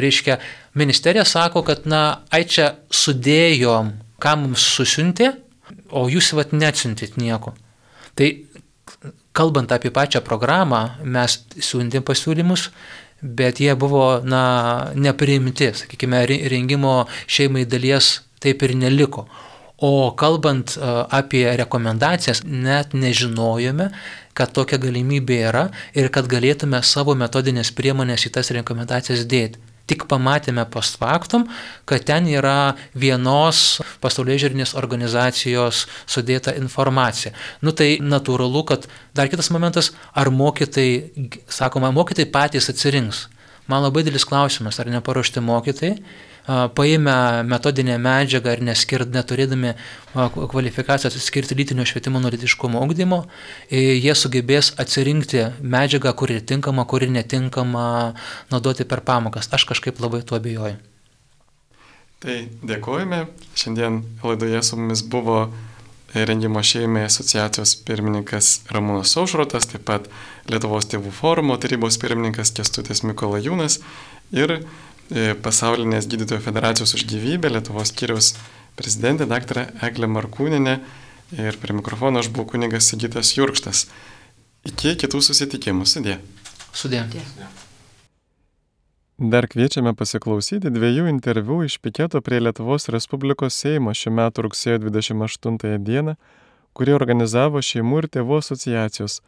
reiškia, 0.02 0.38
ministerija 0.80 1.24
sako, 1.28 1.62
kad, 1.66 1.86
na, 1.88 2.02
ai 2.34 2.42
čia 2.50 2.72
sudėjom, 2.90 3.94
ką 4.20 4.34
mums 4.42 4.66
susiuntė, 4.74 5.30
o 5.94 6.08
jūs 6.10 6.32
vat 6.36 6.52
neatsintit 6.52 7.14
nieko. 7.20 7.54
Tai 8.18 8.28
kalbant 9.34 9.72
apie 9.74 9.90
pačią 9.94 10.22
programą, 10.26 10.82
mes 11.06 11.38
siuntėm 11.62 12.04
pasiūlymus, 12.06 12.68
bet 13.24 13.60
jie 13.60 13.74
buvo, 13.74 14.20
na, 14.20 14.92
nepriimti, 14.94 15.72
sakykime, 15.80 16.22
rengimo 16.52 17.06
šeimai 17.26 17.64
dalies 17.64 18.20
taip 18.44 18.62
ir 18.62 18.76
neliko. 18.76 19.24
O 19.84 20.12
kalbant 20.16 20.76
apie 21.10 21.44
rekomendacijas, 21.56 22.44
net 22.44 22.92
nežinojome, 22.94 23.88
kad 24.36 24.52
tokia 24.54 24.78
galimybė 24.82 25.40
yra 25.48 25.64
ir 25.96 26.10
kad 26.14 26.28
galėtume 26.30 26.80
savo 26.84 27.16
metodinės 27.18 27.72
priemonės 27.74 28.28
į 28.28 28.34
tas 28.36 28.52
rekomendacijas 28.54 29.24
dėti. 29.30 29.73
Tik 29.84 30.06
pamatėme 30.08 30.64
post 30.72 30.96
factum, 30.96 31.44
kad 31.84 32.06
ten 32.08 32.24
yra 32.32 32.74
vienos 32.96 33.82
pasaulyje 34.00 34.46
žiūrinės 34.46 34.72
organizacijos 34.80 35.84
sudėta 36.08 36.54
informacija. 36.56 37.34
Nu 37.60 37.74
tai 37.76 37.98
natūralu, 38.00 38.64
kad 38.70 38.88
dar 39.16 39.28
kitas 39.28 39.52
momentas, 39.52 39.92
ar 40.16 40.32
mokytai, 40.32 40.88
sakoma, 41.52 41.92
mokytai 41.92 42.24
patys 42.32 42.70
atsirinks. 42.72 43.26
Man 43.68 43.84
labai 43.84 44.04
didelis 44.04 44.24
klausimas, 44.28 44.80
ar 44.80 44.88
neparuošti 44.92 45.40
mokytai, 45.44 45.94
paėmę 46.46 47.16
metodinę 47.48 47.96
medžiagą 47.98 48.52
ir 48.52 48.62
neskirt, 48.68 49.08
neturėdami 49.14 49.74
kvalifikacijos 50.14 51.16
atskirti 51.16 51.56
lytinio 51.56 51.86
švietimo 51.88 52.20
nuo 52.20 52.32
lytiškumo 52.34 52.82
ugdymo, 52.84 53.24
jie 53.70 54.14
sugebės 54.18 54.74
atsirinkti 54.80 55.46
medžiagą, 55.60 56.12
kuri 56.12 56.40
tinkama, 56.44 56.84
kuri 56.84 57.08
netinkama 57.14 57.86
naudoti 58.52 58.84
per 58.84 59.00
pamokas. 59.00 59.48
Aš 59.52 59.64
kažkaip 59.72 60.00
labai 60.04 60.22
tuo 60.22 60.36
abejoju. 60.40 60.76
Tai 62.24 62.40
dėkojame. 62.64 63.26
Šiandien 63.56 64.02
laidoje 64.24 64.62
su 64.64 64.76
mumis 64.80 65.02
buvo 65.04 65.48
rengimo 66.14 66.62
šeimai 66.62 67.02
asociacijos 67.08 67.74
pirmininkas 67.84 68.60
Ramūnas 68.72 69.16
Aušrotas, 69.18 69.66
taip 69.72 69.84
pat 69.88 70.06
Lietuvos 70.48 70.86
tėvų 70.92 71.10
forumo 71.12 71.56
tarybos 71.60 71.98
pirmininkas 72.00 72.52
Kestutis 72.54 73.02
Mikolajūnas 73.02 73.80
ir 74.36 74.60
pasaulinės 75.44 76.08
gydytojų 76.10 76.42
federacijos 76.42 76.94
už 76.96 77.04
gyvybę 77.10 77.52
Lietuvos 77.52 77.92
skyriaus 77.92 78.32
prezidentė 78.78 79.28
dr. 79.30 79.60
Eglė 79.86 80.08
Markūninė 80.10 80.78
ir 81.38 81.58
prie 81.62 81.76
mikrofono 81.76 82.22
aš 82.22 82.30
buvau 82.34 82.54
kunigas 82.54 82.88
Sigitas 82.90 83.34
Jurkštas. 83.36 83.86
Iki 84.66 84.96
kitų 85.04 85.20
susitikimų. 85.22 85.86
Sudė. 85.86 86.18
Sudė. 86.74 87.04
Dar 89.14 89.46
kviečiame 89.46 89.92
pasiklausyti 89.94 90.72
dviejų 90.74 91.06
interviu 91.12 91.60
iš 91.62 91.76
piketo 91.78 92.18
prie 92.24 92.40
Lietuvos 92.42 92.88
Respublikos 92.90 93.54
Seimo 93.54 93.94
šiuo 93.94 94.10
metu 94.16 94.42
rugsėjo 94.42 94.80
28 94.88 95.78
dieną, 95.86 96.16
kurį 96.74 96.96
organizavo 96.96 97.62
šeimų 97.62 98.02
ir 98.02 98.08
tėvų 98.16 98.40
asociacijos, 98.42 99.20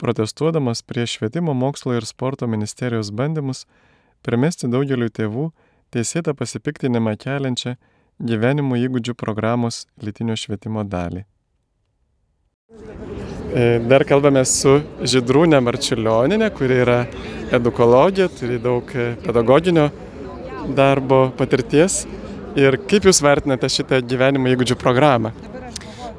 protestuodamas 0.00 0.80
prieš 0.80 1.18
švietimo, 1.18 1.52
mokslo 1.52 1.92
ir 1.98 2.08
sporto 2.08 2.48
ministerijos 2.48 3.12
bandymus 3.12 3.66
primesti 4.24 4.70
daugeliu 4.72 5.10
tėvų 5.12 5.50
teisėtą 5.94 6.34
pasipiktinimą 6.38 7.14
keliančią 7.20 7.76
gyvenimo 8.24 8.78
įgūdžių 8.78 9.14
programos 9.18 9.84
lytinio 10.02 10.36
švietimo 10.38 10.84
dalį. 10.86 11.24
E, 13.54 13.64
dar 13.86 14.02
kalbame 14.08 14.42
su 14.48 14.80
Židrūne 15.06 15.60
Marčiulioninė, 15.62 16.48
kuri 16.56 16.80
yra 16.82 16.98
edukologija, 17.54 18.26
turi 18.34 18.58
daug 18.62 18.88
e, 18.98 19.12
pedagoginio 19.22 19.90
darbo 20.74 21.28
patirties. 21.38 22.02
Ir 22.58 22.78
kaip 22.90 23.06
Jūs 23.06 23.20
vertinate 23.22 23.70
šitą 23.70 24.00
gyvenimo 24.06 24.50
įgūdžių 24.50 24.78
programą? 24.78 25.34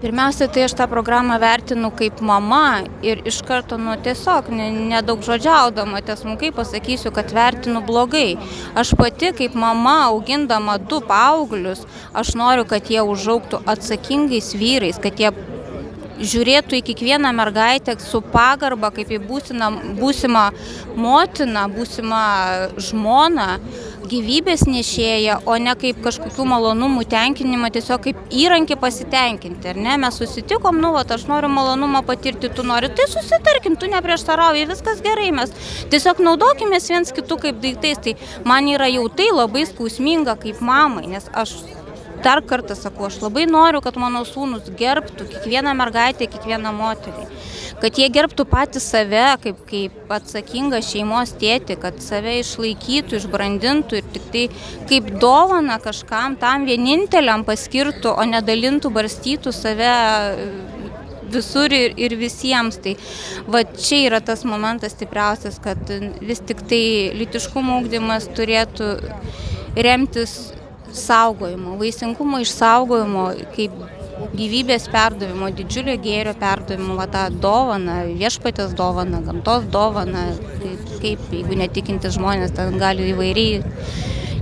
Pirmiausia, 0.06 0.46
tai 0.54 0.68
aš 0.68 0.76
tą 0.78 0.86
programą 0.86 1.40
vertinu 1.42 1.90
kaip 1.98 2.20
mama 2.22 2.84
ir 3.02 3.24
iš 3.26 3.40
karto, 3.48 3.80
nu, 3.82 3.96
tiesiog 4.06 4.52
nedaug 4.54 5.24
ne 5.24 5.26
žodžiaudama, 5.26 6.02
tiesmukai 6.06 6.52
pasakysiu, 6.54 7.10
kad 7.16 7.34
vertinu 7.34 7.82
blogai. 7.88 8.36
Aš 8.78 8.92
pati 9.00 9.32
kaip 9.34 9.58
mama, 9.58 9.96
augindama 10.12 10.78
du 10.78 11.02
paauglius, 11.10 11.82
aš 12.14 12.36
noriu, 12.38 12.68
kad 12.70 12.86
jie 12.94 13.02
užauktų 13.02 13.64
atsakingais 13.74 14.54
vyrais, 14.62 15.02
kad 15.02 15.18
jie 15.18 15.34
žiūrėtų 16.22 16.78
į 16.80 16.84
kiekvieną 16.92 17.32
mergaitę 17.36 17.98
su 18.00 18.22
pagarba, 18.22 18.92
kaip 18.96 19.10
į 19.10 19.20
būsiną, 19.26 19.72
būsimą 19.98 20.46
motiną, 20.96 21.66
būsimą 21.74 22.22
žmoną, 22.78 23.50
gyvybės 24.10 24.66
nešėją, 24.70 25.40
o 25.50 25.58
ne 25.62 25.74
kaip 25.80 26.02
kažkokių 26.06 26.46
malonumų 26.50 27.06
tenkinimą, 27.12 27.70
tiesiog 27.76 28.04
kaip 28.08 28.34
įrankį 28.44 28.78
pasitenkinti. 28.82 29.72
Ar 29.74 29.80
ne, 29.88 29.98
mes 30.02 30.20
susitikom, 30.22 30.80
nu, 30.82 30.94
va, 30.96 31.06
aš 31.18 31.28
noriu 31.30 31.50
malonumą 31.52 32.04
patirti, 32.08 32.52
tu 32.54 32.66
nori, 32.68 32.90
tai 32.96 33.08
susitarkim, 33.12 33.78
tu 33.80 33.90
neprieštarauji, 33.92 34.68
viskas 34.72 35.04
gerai, 35.06 35.32
mes 35.36 35.54
tiesiog 35.94 36.22
naudokime 36.26 36.82
viens 36.82 37.16
kitų 37.16 37.40
kaip 37.48 37.64
daiktais. 37.64 38.02
Tai 38.06 38.16
man 38.48 38.68
yra 38.70 38.90
jau 38.92 39.08
tai 39.10 39.32
labai 39.34 39.66
skausminga 39.70 40.38
kaip 40.42 40.62
mamai, 40.64 41.08
nes 41.16 41.30
aš 41.34 41.58
dar 42.26 42.42
kartą 42.42 42.76
sakau, 42.78 43.08
aš 43.10 43.20
labai 43.22 43.46
noriu, 43.50 43.82
kad 43.86 43.98
mano 44.02 44.24
sūnus 44.28 44.72
gerbtų 44.80 45.28
kiekvieną 45.34 45.76
mergaitę, 45.78 46.28
kiekvieną 46.32 46.72
moterį. 46.74 47.28
Kad 47.82 48.00
jie 48.00 48.08
gerbtų 48.14 48.46
patį 48.48 48.80
save 48.80 49.26
kaip, 49.44 49.58
kaip 49.68 50.14
atsakingą 50.16 50.80
šeimos 50.86 51.34
tėti, 51.42 51.76
kad 51.80 52.00
save 52.04 52.38
išlaikytų, 52.40 53.20
išbrandintų 53.20 54.00
ir 54.00 54.08
tik 54.16 54.30
tai 54.34 54.46
kaip 54.90 55.10
dovana 55.20 55.78
kažkam 55.84 56.38
tam 56.40 56.66
vieninteliam 56.70 57.44
paskirtų, 57.48 58.16
o 58.16 58.28
nedalintų, 58.32 58.94
barstytų 58.96 59.54
save 59.56 59.92
visur 61.36 61.74
ir, 61.74 61.94
ir 62.00 62.16
visiems. 62.20 62.80
Tai 62.84 62.96
va 63.52 63.66
čia 63.76 64.06
yra 64.08 64.22
tas 64.24 64.46
momentas 64.48 64.96
stipriausias, 64.96 65.60
kad 65.64 65.92
vis 66.22 66.44
tik 66.48 66.64
tai 66.70 66.84
litiškumo 67.20 67.82
ūkdymas 67.82 68.30
turėtų 68.38 68.94
remtis 69.76 70.38
saugojimo, 70.96 71.76
vaisingumo 71.80 72.40
išsaugojimo, 72.46 73.26
kaip 73.56 73.76
gyvybės 74.36 74.88
perdavimo, 74.92 75.50
didžiulio 75.56 75.96
gėrio 76.02 76.34
perdavimo, 76.40 76.96
va 77.00 77.08
tą 77.12 77.28
dovaną, 77.44 78.02
viešpatės 78.20 78.76
dovaną, 78.78 79.22
gamtos 79.26 79.68
dovaną, 79.72 80.26
kaip, 80.62 80.92
kaip 81.04 81.32
jeigu 81.36 81.60
netikinti 81.60 82.12
žmonės 82.16 82.56
ten 82.56 82.78
gali 82.82 83.10
įvairiai, 83.12 83.62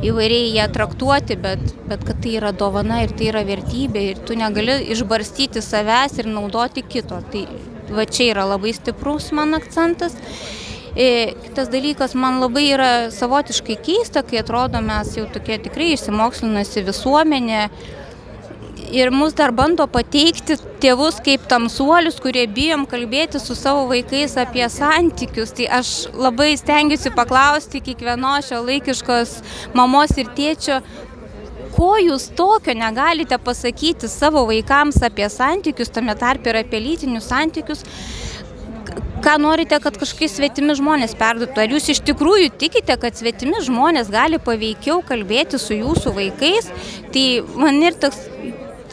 įvairiai 0.03 0.51
ją 0.57 0.67
traktuoti, 0.75 1.37
bet, 1.41 1.63
bet 1.89 2.03
kad 2.07 2.19
tai 2.23 2.35
yra 2.39 2.51
dovana 2.55 3.01
ir 3.03 3.13
tai 3.17 3.31
yra 3.31 3.45
vertybė 3.47 4.07
ir 4.11 4.25
tu 4.27 4.37
negali 4.39 4.81
išbarstyti 4.93 5.63
savęs 5.63 6.19
ir 6.21 6.29
naudoti 6.29 6.83
kito. 6.85 7.21
Tai 7.33 7.45
va 7.93 8.05
čia 8.09 8.33
yra 8.33 8.45
labai 8.53 8.75
stiprus 8.75 9.31
man 9.35 9.55
akcentas. 9.57 10.17
E, 10.93 11.33
kitas 11.47 11.71
dalykas, 11.73 12.13
man 12.13 12.37
labai 12.43 12.67
yra 12.75 12.91
savotiškai 13.13 13.79
keista, 13.81 14.21
kai 14.21 14.43
atrodo 14.43 14.81
mes 14.85 15.15
jau 15.17 15.25
tokie 15.33 15.57
tikrai 15.63 15.95
išsimokslinusi 15.95 16.83
visuomenė 16.85 17.63
ir 18.93 19.09
mus 19.09 19.33
dar 19.33 19.51
bando 19.55 19.87
pateikti 19.89 20.57
tėvus 20.83 21.17
kaip 21.25 21.47
tamsuolius, 21.49 22.19
kurie 22.21 22.45
bijom 22.57 22.85
kalbėti 22.89 23.41
su 23.41 23.55
savo 23.57 23.87
vaikais 23.89 24.35
apie 24.37 24.67
santykius. 24.69 25.55
Tai 25.57 25.69
aš 25.79 25.93
labai 26.13 26.51
stengiuosi 26.59 27.13
paklausti 27.17 27.81
kiekvienos 27.87 28.51
šio 28.51 28.61
laikiškos 28.67 29.39
mamos 29.73 30.13
ir 30.21 30.29
tėčio, 30.37 30.81
ko 31.73 31.95
jūs 31.97 32.29
tokio 32.37 32.75
negalite 32.77 33.39
pasakyti 33.41 34.09
savo 34.11 34.45
vaikams 34.49 35.01
apie 35.07 35.29
santykius, 35.29 35.89
tame 35.93 36.13
tarp 36.19 36.45
ir 36.45 36.61
apie 36.61 36.81
lytinius 36.83 37.31
santykius, 37.33 37.81
ką 39.23 39.37
norite, 39.41 39.79
kad 39.81 39.97
kažkokie 39.97 40.27
svetimi 40.29 40.75
žmonės 40.77 41.15
perduotų. 41.17 41.63
Ar 41.63 41.73
jūs 41.73 41.89
iš 41.95 42.03
tikrųjų 42.05 42.51
tikite, 42.61 42.97
kad 42.99 43.17
svetimi 43.17 43.63
žmonės 43.65 44.11
gali 44.13 44.37
paveikiau 44.37 44.99
kalbėti 45.07 45.57
su 45.61 45.79
jūsų 45.79 46.13
vaikais? 46.17 46.69
Tai 47.15 47.25
man 47.57 47.79
ir 47.81 47.97
toks 47.97 48.19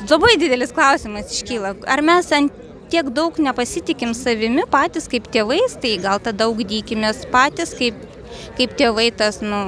labai 0.08 0.36
didelis 0.40 0.72
klausimas 0.72 1.32
iškyla. 1.34 1.74
Ar 1.90 2.02
mes 2.04 2.30
ant 2.32 2.52
tiek 2.90 3.10
daug 3.14 3.36
nepasitikim 3.38 4.14
savimi 4.16 4.66
patys 4.70 5.08
kaip 5.10 5.28
tėvais, 5.32 5.76
tai 5.82 5.96
gal 6.02 6.22
tada 6.22 6.48
augdykimės 6.50 7.26
patys 7.32 7.74
kaip, 7.78 7.98
kaip 8.58 8.74
tėvai 8.78 9.10
tas, 9.16 9.40
nu, 9.44 9.60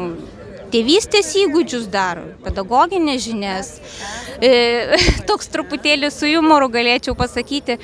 tėvystės 0.73 1.35
įgūdžius 1.45 1.89
daro, 1.93 2.31
pedagoginės 2.45 3.27
žinias. 3.27 3.75
E, 4.41 4.53
toks 5.29 5.53
truputėlį 5.53 6.11
su 6.13 6.31
humoru 6.33 6.71
galėčiau 6.73 7.17
pasakyti. 7.19 7.79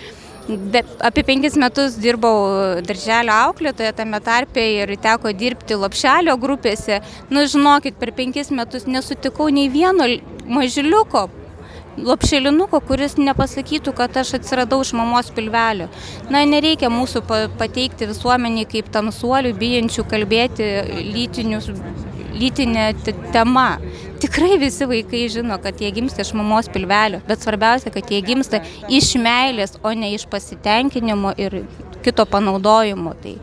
Bet 0.49 0.89
apie 1.05 1.27
penkis 1.29 1.59
metus 1.61 1.99
dirbau 2.01 2.79
darželio 2.81 3.35
auklėtoje 3.51 3.91
tame 3.99 4.17
tarpe 4.25 4.63
ir 4.65 4.95
teko 4.97 5.35
dirbti 5.37 5.77
lopšelio 5.77 6.39
grupėse. 6.41 7.03
Nu, 7.29 7.45
žinokit, 7.45 7.99
per 8.01 8.15
penkis 8.17 8.49
metus 8.49 8.89
nesutikau 8.89 9.51
nei 9.53 9.69
vieno 9.69 10.09
mažiliuko, 10.49 11.27
lopšelinuko, 12.07 12.81
kuris 12.87 13.17
nepasakytų, 13.19 13.95
kad 13.97 14.17
aš 14.21 14.37
atsiradau 14.39 14.81
iš 14.85 14.93
mamos 14.99 15.31
pilvelio. 15.35 15.89
Na, 16.33 16.45
nereikia 16.49 16.91
mūsų 16.93 17.25
pateikti 17.59 18.09
visuomeniai 18.11 18.69
kaip 18.71 18.93
tamsuolių, 18.95 19.55
bijančių 19.59 20.07
kalbėti 20.11 20.71
lytinius 21.15 21.73
lytinė 22.39 22.93
tema. 23.33 23.79
Tikrai 24.23 24.59
visi 24.59 24.87
vaikai 24.89 25.25
žino, 25.31 25.59
kad 25.63 25.81
jie 25.81 25.91
gimsta 25.95 26.25
iš 26.25 26.33
mamos 26.39 26.69
pilvelio, 26.75 27.21
bet 27.29 27.43
svarbiausia, 27.43 27.93
kad 27.95 28.11
jie 28.11 28.21
gimsta 28.27 28.63
iš 28.91 29.13
meilės, 29.23 29.77
o 29.83 29.93
ne 29.95 30.13
iš 30.15 30.27
pasitenkinimo 30.31 31.35
ir 31.39 31.63
kito 32.05 32.27
panaudojimo. 32.27 33.15
Tai, 33.23 33.37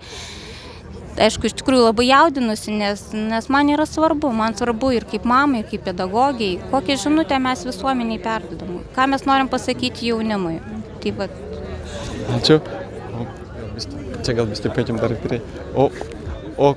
aišku, 1.21 1.49
iš 1.49 1.55
tikrųjų 1.59 1.87
labai 1.87 2.07
jaudinusi, 2.09 2.73
nes, 2.75 3.03
nes 3.15 3.49
man 3.53 3.69
yra 3.73 3.85
svarbu, 3.89 4.31
man 4.35 4.57
svarbu 4.57 4.91
ir 4.95 5.05
kaip 5.09 5.27
mamai, 5.27 5.63
ir 5.63 5.69
kaip 5.69 5.85
pedagogiai, 5.87 6.57
kokią 6.71 6.97
žinutę 7.05 7.39
mes 7.43 7.63
visuomeniai 7.67 8.21
perdodam, 8.23 8.81
ką 8.95 9.07
mes 9.13 9.27
norim 9.29 9.51
pasakyti 9.51 10.11
jaunimui. 10.11 10.57
Tai 11.03 11.15
va. 11.19 11.29
Ačiū. 12.39 12.59
O, 13.15 13.29
čia 14.25 14.35
gal 14.35 14.49
vis 14.49 14.63
taip 14.63 14.75
paėkim 14.75 14.99
dar 15.01 15.15
prie. 15.23 15.41
O, 15.75 15.89
o 16.57 16.75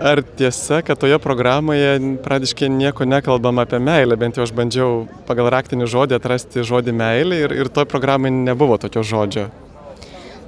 Ar 0.00 0.22
tiesa, 0.24 0.78
kad 0.80 0.96
toje 0.96 1.18
programoje 1.20 1.98
pradiškai 2.24 2.70
nieko 2.72 3.04
nekalbam 3.04 3.58
apie 3.60 3.76
meilę, 3.84 4.16
bent 4.16 4.38
jau 4.38 4.46
aš 4.46 4.52
bandžiau 4.56 5.02
pagal 5.28 5.50
raktinį 5.52 5.88
žodį 5.92 6.16
atrasti 6.16 6.64
žodį 6.64 6.94
meilė 6.96 7.40
ir, 7.44 7.52
ir 7.52 7.68
toje 7.68 7.84
programoje 7.92 8.32
nebuvo 8.32 8.78
tokio 8.80 9.04
žodžio. 9.04 9.50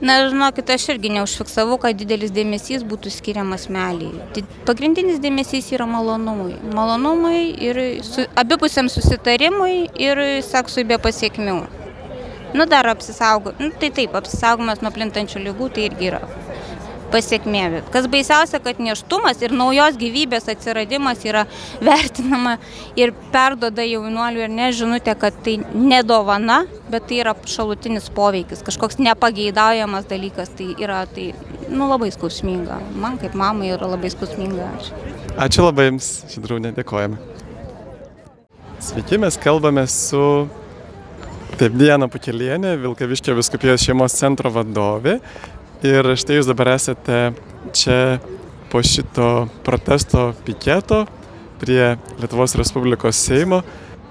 Na, 0.03 0.17
žinokit, 0.27 0.71
aš 0.75 0.89
irgi 0.97 1.13
neužfiksavau, 1.15 1.77
kad 1.79 1.95
didelis 1.95 2.33
dėmesys 2.35 2.83
būtų 2.91 3.13
skiriamas 3.15 3.69
meliai. 3.71 4.43
Pagrindinis 4.67 5.21
dėmesys 5.23 5.69
yra 5.77 5.87
malonumui. 5.87 6.57
Malonumui 6.75 7.43
ir 7.69 7.79
su, 8.03 8.25
abipusiam 8.43 8.91
susitarimui 8.91 9.77
ir 10.03 10.25
seksui 10.43 10.83
be 10.91 10.99
pasiekmių. 10.99 11.61
Nu, 12.53 12.67
dar 12.67 12.91
apsisaugo. 12.91 13.55
Nu, 13.63 13.71
tai 13.79 13.93
taip, 13.95 14.19
apsisaugomas 14.19 14.83
nuo 14.83 14.91
plintančių 14.91 15.47
lygų 15.47 15.71
tai 15.77 15.87
irgi 15.93 16.11
yra 16.11 16.25
pasiekmė. 17.13 17.83
Kas 17.93 18.09
baisiausia, 18.11 18.61
kad 18.65 18.81
neštumas 18.83 19.43
ir 19.45 19.55
naujos 19.57 19.99
gyvybės 20.01 20.49
atsiradimas 20.53 21.23
yra 21.29 21.45
vertinama 21.85 22.57
ir 22.99 23.15
perdoda 23.35 23.85
jaunuolių 23.87 24.47
ir 24.47 24.53
nežinutė, 24.53 25.17
kad 25.21 25.37
tai 25.45 25.59
nedovana, 25.75 26.63
bet 26.93 27.09
tai 27.11 27.21
yra 27.25 27.37
šalutinis 27.49 28.09
poveikis, 28.17 28.65
kažkoks 28.67 29.01
nepageidaujamas 29.03 30.09
dalykas. 30.11 30.55
Tai 30.57 30.73
yra 30.83 31.05
tai, 31.11 31.31
nu, 31.69 31.87
labai 31.91 32.11
skausminga. 32.15 32.81
Man 33.01 33.21
kaip 33.23 33.37
mamai 33.39 33.73
yra 33.77 33.93
labai 33.95 34.13
skausminga. 34.13 34.73
Ačiū, 34.79 35.05
Ačiū 35.47 35.69
labai 35.69 35.91
Jums, 35.91 36.11
Žydrūnė, 36.33 36.75
dėkojame. 36.77 37.21
Sveiki, 38.83 39.21
mes 39.23 39.39
kalbame 39.39 39.87
su 39.87 40.25
Taip, 41.61 41.75
Diena 41.77 42.09
Pukelienė, 42.11 42.73
Vilkaviškio 42.81 43.37
viskupijos 43.37 43.85
šeimos 43.85 44.15
centro 44.17 44.51
vadovė. 44.51 45.19
Ir 45.83 46.07
štai 46.15 46.37
jūs 46.37 46.47
dabar 46.47 46.77
esate 46.77 47.33
čia 47.75 48.21
po 48.71 48.79
šito 48.87 49.49
protesto 49.67 50.29
piketo 50.47 51.01
prie 51.59 51.97
Lietuvos 52.21 52.55
Respublikos 52.55 53.19
Seimo. 53.19 53.65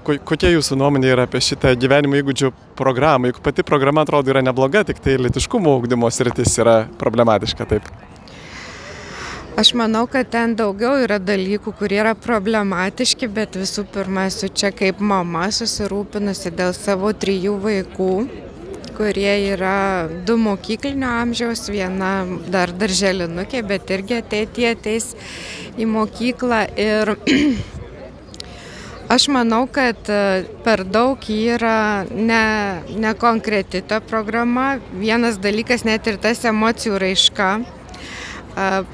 Kokia 0.04 0.50
jūsų 0.52 0.76
nuomonė 0.76 1.14
yra 1.14 1.24
apie 1.24 1.40
šitą 1.40 1.72
gyvenimo 1.80 2.18
įgūdžių 2.20 2.50
programą? 2.76 3.30
Juk 3.30 3.40
pati 3.40 3.64
programa 3.64 4.04
atrodo 4.04 4.34
yra 4.34 4.42
nebloga, 4.44 4.82
tik 4.84 5.00
tai 5.00 5.16
litiškumo 5.16 5.72
ūkdymo 5.78 6.12
sritis 6.12 6.58
yra 6.60 6.82
problematiška, 7.00 7.68
taip? 7.70 7.88
Aš 9.56 9.72
manau, 9.78 10.04
kad 10.10 10.28
ten 10.32 10.56
daugiau 10.58 10.98
yra 11.00 11.16
dalykų, 11.22 11.72
kurie 11.80 12.02
yra 12.04 12.12
problematiški, 12.18 13.32
bet 13.32 13.56
visų 13.56 13.86
pirma, 13.94 14.28
esu 14.28 14.52
čia 14.52 14.74
kaip 14.76 15.00
mama 15.00 15.48
susirūpinusi 15.54 16.52
dėl 16.52 16.76
savo 16.76 17.16
trijų 17.16 17.56
vaikų 17.64 18.14
kurie 18.96 19.34
yra 19.52 20.08
du 20.26 20.36
mokyklinio 20.40 21.10
amžiaus, 21.22 21.66
viena 21.72 22.12
dar 22.52 22.72
darželinukė, 22.76 23.62
bet 23.66 23.92
irgi 23.94 24.20
ateitie 24.22 24.70
ateis 24.72 25.12
į 25.78 25.88
mokyklą. 25.90 26.64
Ir 26.80 27.14
Aš 29.12 29.26
manau, 29.28 29.66
kad 29.68 30.08
e, 30.08 30.44
per 30.64 30.86
daug 30.88 31.20
yra 31.28 32.06
ne, 32.08 32.44
nekonkreti 32.96 33.82
ta 33.84 33.98
programa. 34.00 34.78
Vienas 34.96 35.36
dalykas 35.42 35.84
net 35.84 36.06
ir 36.08 36.16
tas 36.22 36.40
emocijų 36.48 36.96
raiška 37.02 37.50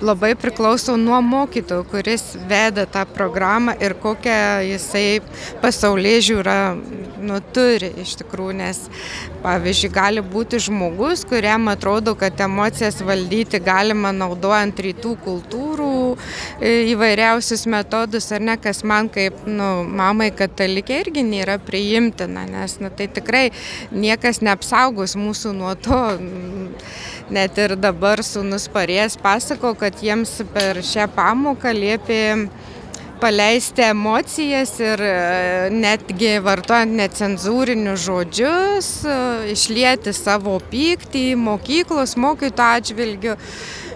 labai 0.00 0.34
priklauso 0.38 0.96
nuo 0.96 1.20
mokytojo, 1.22 1.84
kuris 1.90 2.22
veda 2.48 2.86
tą 2.86 3.04
programą 3.06 3.74
ir 3.82 3.94
kokią 3.98 4.62
jisai 4.68 5.20
pasaulyje 5.62 6.20
žiūrą 6.30 6.58
nu, 7.28 7.38
turi 7.54 7.90
iš 8.02 8.16
tikrųjų, 8.22 8.56
nes 8.58 8.80
pavyzdžiui 9.44 9.92
gali 9.94 10.24
būti 10.24 10.60
žmogus, 10.68 11.24
kuriam 11.28 11.68
atrodo, 11.72 12.14
kad 12.18 12.40
emocijas 12.44 13.00
valdyti 13.04 13.60
galima 13.64 14.12
naudojant 14.16 14.80
rytų 14.88 15.14
kultūrų 15.24 15.92
e, 16.60 16.72
įvairiausius 16.94 17.66
metodus, 17.70 18.30
ar 18.34 18.44
ne, 18.50 18.58
kas 18.60 18.82
man 18.86 19.10
kaip 19.12 19.44
nu, 19.46 19.70
mamai 19.84 20.30
katalikė 20.36 21.02
irgi 21.04 21.26
nėra 21.26 21.58
priimtina, 21.62 22.46
nes 22.48 22.78
nu, 22.82 22.90
tai 22.90 23.10
tikrai 23.12 23.48
niekas 23.92 24.42
neapsaugos 24.44 25.16
mūsų 25.18 25.54
nuo 25.58 25.74
to 25.78 26.02
Net 27.28 27.58
ir 27.60 27.74
dabar 27.76 28.22
sunus 28.24 28.64
parės 28.72 29.18
pasako, 29.20 29.74
kad 29.76 29.98
jiems 30.00 30.30
per 30.54 30.78
šią 30.80 31.10
pamoką 31.12 31.74
liepė 31.76 32.20
paleisti 33.20 33.82
emocijas 33.90 34.74
ir 34.80 35.02
e, 35.02 35.14
netgi 35.74 36.36
vartojant 36.44 36.94
necenzūrinius 36.98 38.04
žodžius, 38.06 38.90
e, 39.04 39.18
išlieti 39.54 40.14
savo 40.16 40.58
pyktį 40.70 41.24
mokyklos 41.40 42.16
mokytojų 42.20 42.78
atžvilgių 42.78 43.36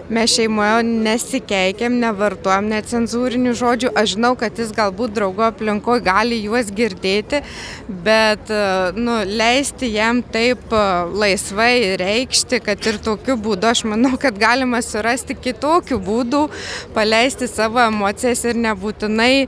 mes 0.09 0.35
šeimoje 0.35 0.83
nesikeikiam, 0.83 1.99
nevartojam 2.01 2.67
necenzūrinių 2.73 3.55
žodžių. 3.59 3.93
Aš 3.99 4.15
žinau, 4.17 4.33
kad 4.39 4.59
jis 4.59 4.73
galbūt 4.75 5.15
draugo 5.15 5.47
aplinkoje 5.47 6.03
gali 6.03 6.41
juos 6.43 6.71
girdėti, 6.73 7.43
bet 7.87 8.51
nu, 8.95 9.19
leisti 9.27 9.93
jam 9.93 10.21
taip 10.33 10.73
e, 10.73 10.81
laisvai 11.13 11.95
reikšti, 11.99 12.59
kad 12.63 12.87
ir 12.89 12.99
tokiu 13.03 13.35
būdu, 13.39 13.67
aš 13.69 13.83
manau, 13.89 14.13
kad 14.21 14.37
galima 14.39 14.81
surasti 14.83 15.35
kitokių 15.37 15.99
būdų 16.03 16.43
paleisti 16.95 17.47
savo 17.51 17.81
emocijas 17.83 18.43
ir 18.49 18.59
nebūtinai 18.63 19.31
e, 19.43 19.47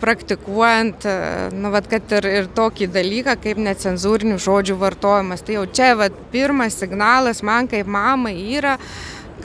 praktikuojant, 0.00 1.06
e, 1.08 1.16
nu, 1.56 1.72
vat, 1.74 1.88
kad 1.90 2.16
ir, 2.18 2.30
ir 2.40 2.50
tokį 2.56 2.90
dalyką 2.94 3.36
kaip 3.42 3.60
necenzūrinių 3.66 4.38
žodžių 4.42 4.78
vartojimas. 4.80 5.44
Tai 5.46 5.60
jau 5.60 5.66
čia 5.78 5.92
vat, 5.98 6.16
pirmas 6.32 6.78
signalas 6.80 7.42
man 7.46 7.70
kaip 7.70 7.88
mamai 7.90 8.36
yra, 8.58 8.76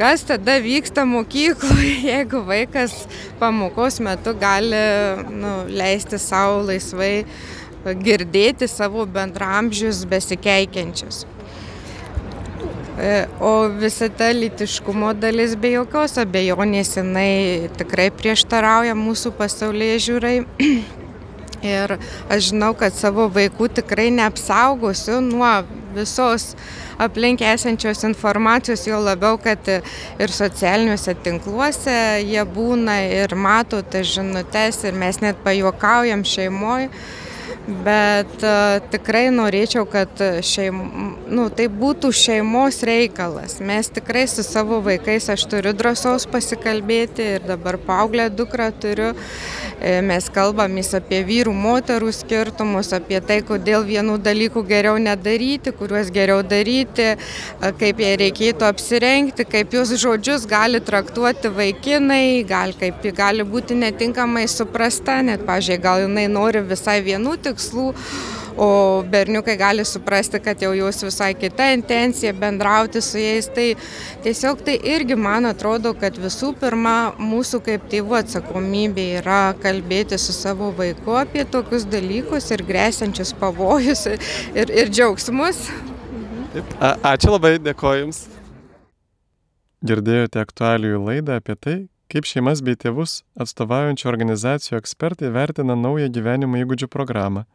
kas 0.02 0.24
tada 0.26 0.58
vyksta 0.58 1.06
mokykloje, 1.06 1.96
jeigu 2.12 2.42
vaikas 2.48 3.04
pamokos 3.40 4.00
metu 4.02 4.34
gali 4.34 4.80
nu, 5.30 5.52
leisti 5.70 6.18
savo 6.18 6.64
laisvai 6.66 7.26
girdėti 8.02 8.66
savo 8.70 9.06
bendramžius 9.06 10.02
besikeikiančius. 10.10 11.28
E, 13.02 13.12
o 13.42 13.70
visa 13.82 14.10
ta 14.10 14.32
litiškumo 14.34 15.14
dalis 15.18 15.54
be 15.58 15.76
jokios 15.76 16.18
abejonės 16.22 16.96
jinai 16.98 17.70
tikrai 17.78 18.10
prieštarauja 18.14 18.98
mūsų 18.98 19.34
pasaulyje 19.38 20.02
žiūrai. 20.08 20.34
Ir 21.76 21.94
aš 22.34 22.50
žinau, 22.50 22.72
kad 22.78 22.98
savo 22.98 23.30
vaikų 23.30 23.70
tikrai 23.78 24.10
neapsaugosiu 24.18 25.22
nuo 25.22 25.54
visos 25.96 26.52
aplink 27.02 27.42
esančios 27.46 28.04
informacijos, 28.08 28.86
jo 28.88 29.00
labiau, 29.02 29.40
kad 29.42 29.72
ir 29.72 30.34
socialiniuose 30.34 31.16
tinkluose 31.24 31.98
jie 32.26 32.44
būna 32.56 33.00
ir 33.22 33.36
mato 33.36 33.82
tas 33.82 34.08
žinutes 34.16 34.84
ir 34.88 34.98
mes 34.98 35.22
net 35.24 35.42
pajuokaujam 35.46 36.26
šeimoje 36.28 36.90
bet 37.68 38.42
uh, 38.42 38.80
tikrai 38.92 39.28
norėčiau, 39.34 39.86
kad 39.90 40.22
šeim, 40.46 40.80
nu, 41.30 41.48
tai 41.54 41.68
būtų 41.70 42.10
šeimos 42.16 42.82
reikalas. 42.88 43.60
Mes 43.62 43.90
tikrai 43.94 44.26
su 44.30 44.44
savo 44.46 44.82
vaikais, 44.84 45.30
aš 45.30 45.46
turiu 45.52 45.74
drąsos 45.78 46.26
pasikalbėti 46.32 47.28
ir 47.38 47.46
dabar 47.46 47.78
paauglę 47.86 48.30
dukrą 48.34 48.72
turiu. 48.82 49.12
E, 49.82 49.96
mes 50.06 50.28
kalbamės 50.30 50.92
apie 50.94 51.24
vyrų, 51.26 51.54
moterų 51.58 52.12
skirtumus, 52.14 52.92
apie 52.94 53.18
tai, 53.26 53.40
kodėl 53.46 53.86
vienų 53.88 54.20
dalykų 54.22 54.62
geriau 54.70 55.00
nedaryti, 55.02 55.74
kuriuos 55.74 56.12
geriau 56.14 56.44
daryti, 56.46 57.16
kaip 57.82 58.02
jai 58.04 58.12
reikėtų 58.22 58.68
apsirengti, 58.68 59.46
kaip 59.50 59.74
jūs 59.74 59.96
žodžius 60.02 60.46
gali 60.50 60.82
traktuoti 60.86 61.50
vaikinai, 61.56 62.44
gal, 62.46 62.76
kaip 62.78 63.02
gali 63.18 63.46
būti 63.48 63.78
netinkamai 63.82 64.46
suprasta, 64.52 65.18
net, 65.26 65.48
pažiūrėjau, 65.50 65.82
gal 65.82 66.06
jinai 66.06 66.28
nori 66.30 66.62
visai 66.70 67.00
vienų 67.06 67.40
tikslų 67.42 67.51
tikslų, 67.52 67.92
o 68.58 68.70
berniukai 69.12 69.56
gali 69.60 69.86
suprasti, 69.88 70.42
kad 70.44 70.64
jau 70.64 70.72
jūs 70.76 71.04
visai 71.06 71.32
kita 71.38 71.70
intencija 71.76 72.34
bendrauti 72.36 73.04
su 73.04 73.22
jais. 73.22 73.48
Tai 73.52 73.68
tiesiog 74.26 74.66
tai 74.66 74.78
irgi 74.96 75.16
man 75.20 75.48
atrodo, 75.52 75.94
kad 75.98 76.18
visų 76.20 76.54
pirma 76.60 77.14
mūsų 77.20 77.62
kaip 77.68 77.88
tėvų 77.92 78.20
atsakomybė 78.24 79.08
yra 79.22 79.42
kalbėti 79.62 80.20
su 80.22 80.36
savo 80.36 80.72
vaiku 80.78 81.16
apie 81.22 81.46
tokius 81.46 81.88
dalykus 81.90 82.52
ir 82.56 82.66
grėsiančius 82.68 83.36
pavojus 83.40 84.08
ir, 84.12 84.20
ir 84.68 84.92
džiaugsmus. 84.92 85.66
Taip. 86.52 86.78
A, 86.84 86.96
ačiū 87.14 87.32
labai, 87.32 87.56
dėkoju 87.64 88.06
Jums. 88.06 88.26
Girdėjote 89.88 90.42
aktualijų 90.44 91.00
laidą 91.08 91.40
apie 91.40 91.56
tai, 91.58 91.76
kaip 92.12 92.28
šeimas 92.28 92.60
bei 92.68 92.76
tėvus 92.76 93.22
atstovaujančių 93.40 94.10
organizacijų 94.12 94.80
ekspertai 94.82 95.32
vertina 95.32 95.78
naują 95.80 96.10
gyvenimo 96.18 96.60
įgūdžių 96.60 96.90
programą 96.92 97.46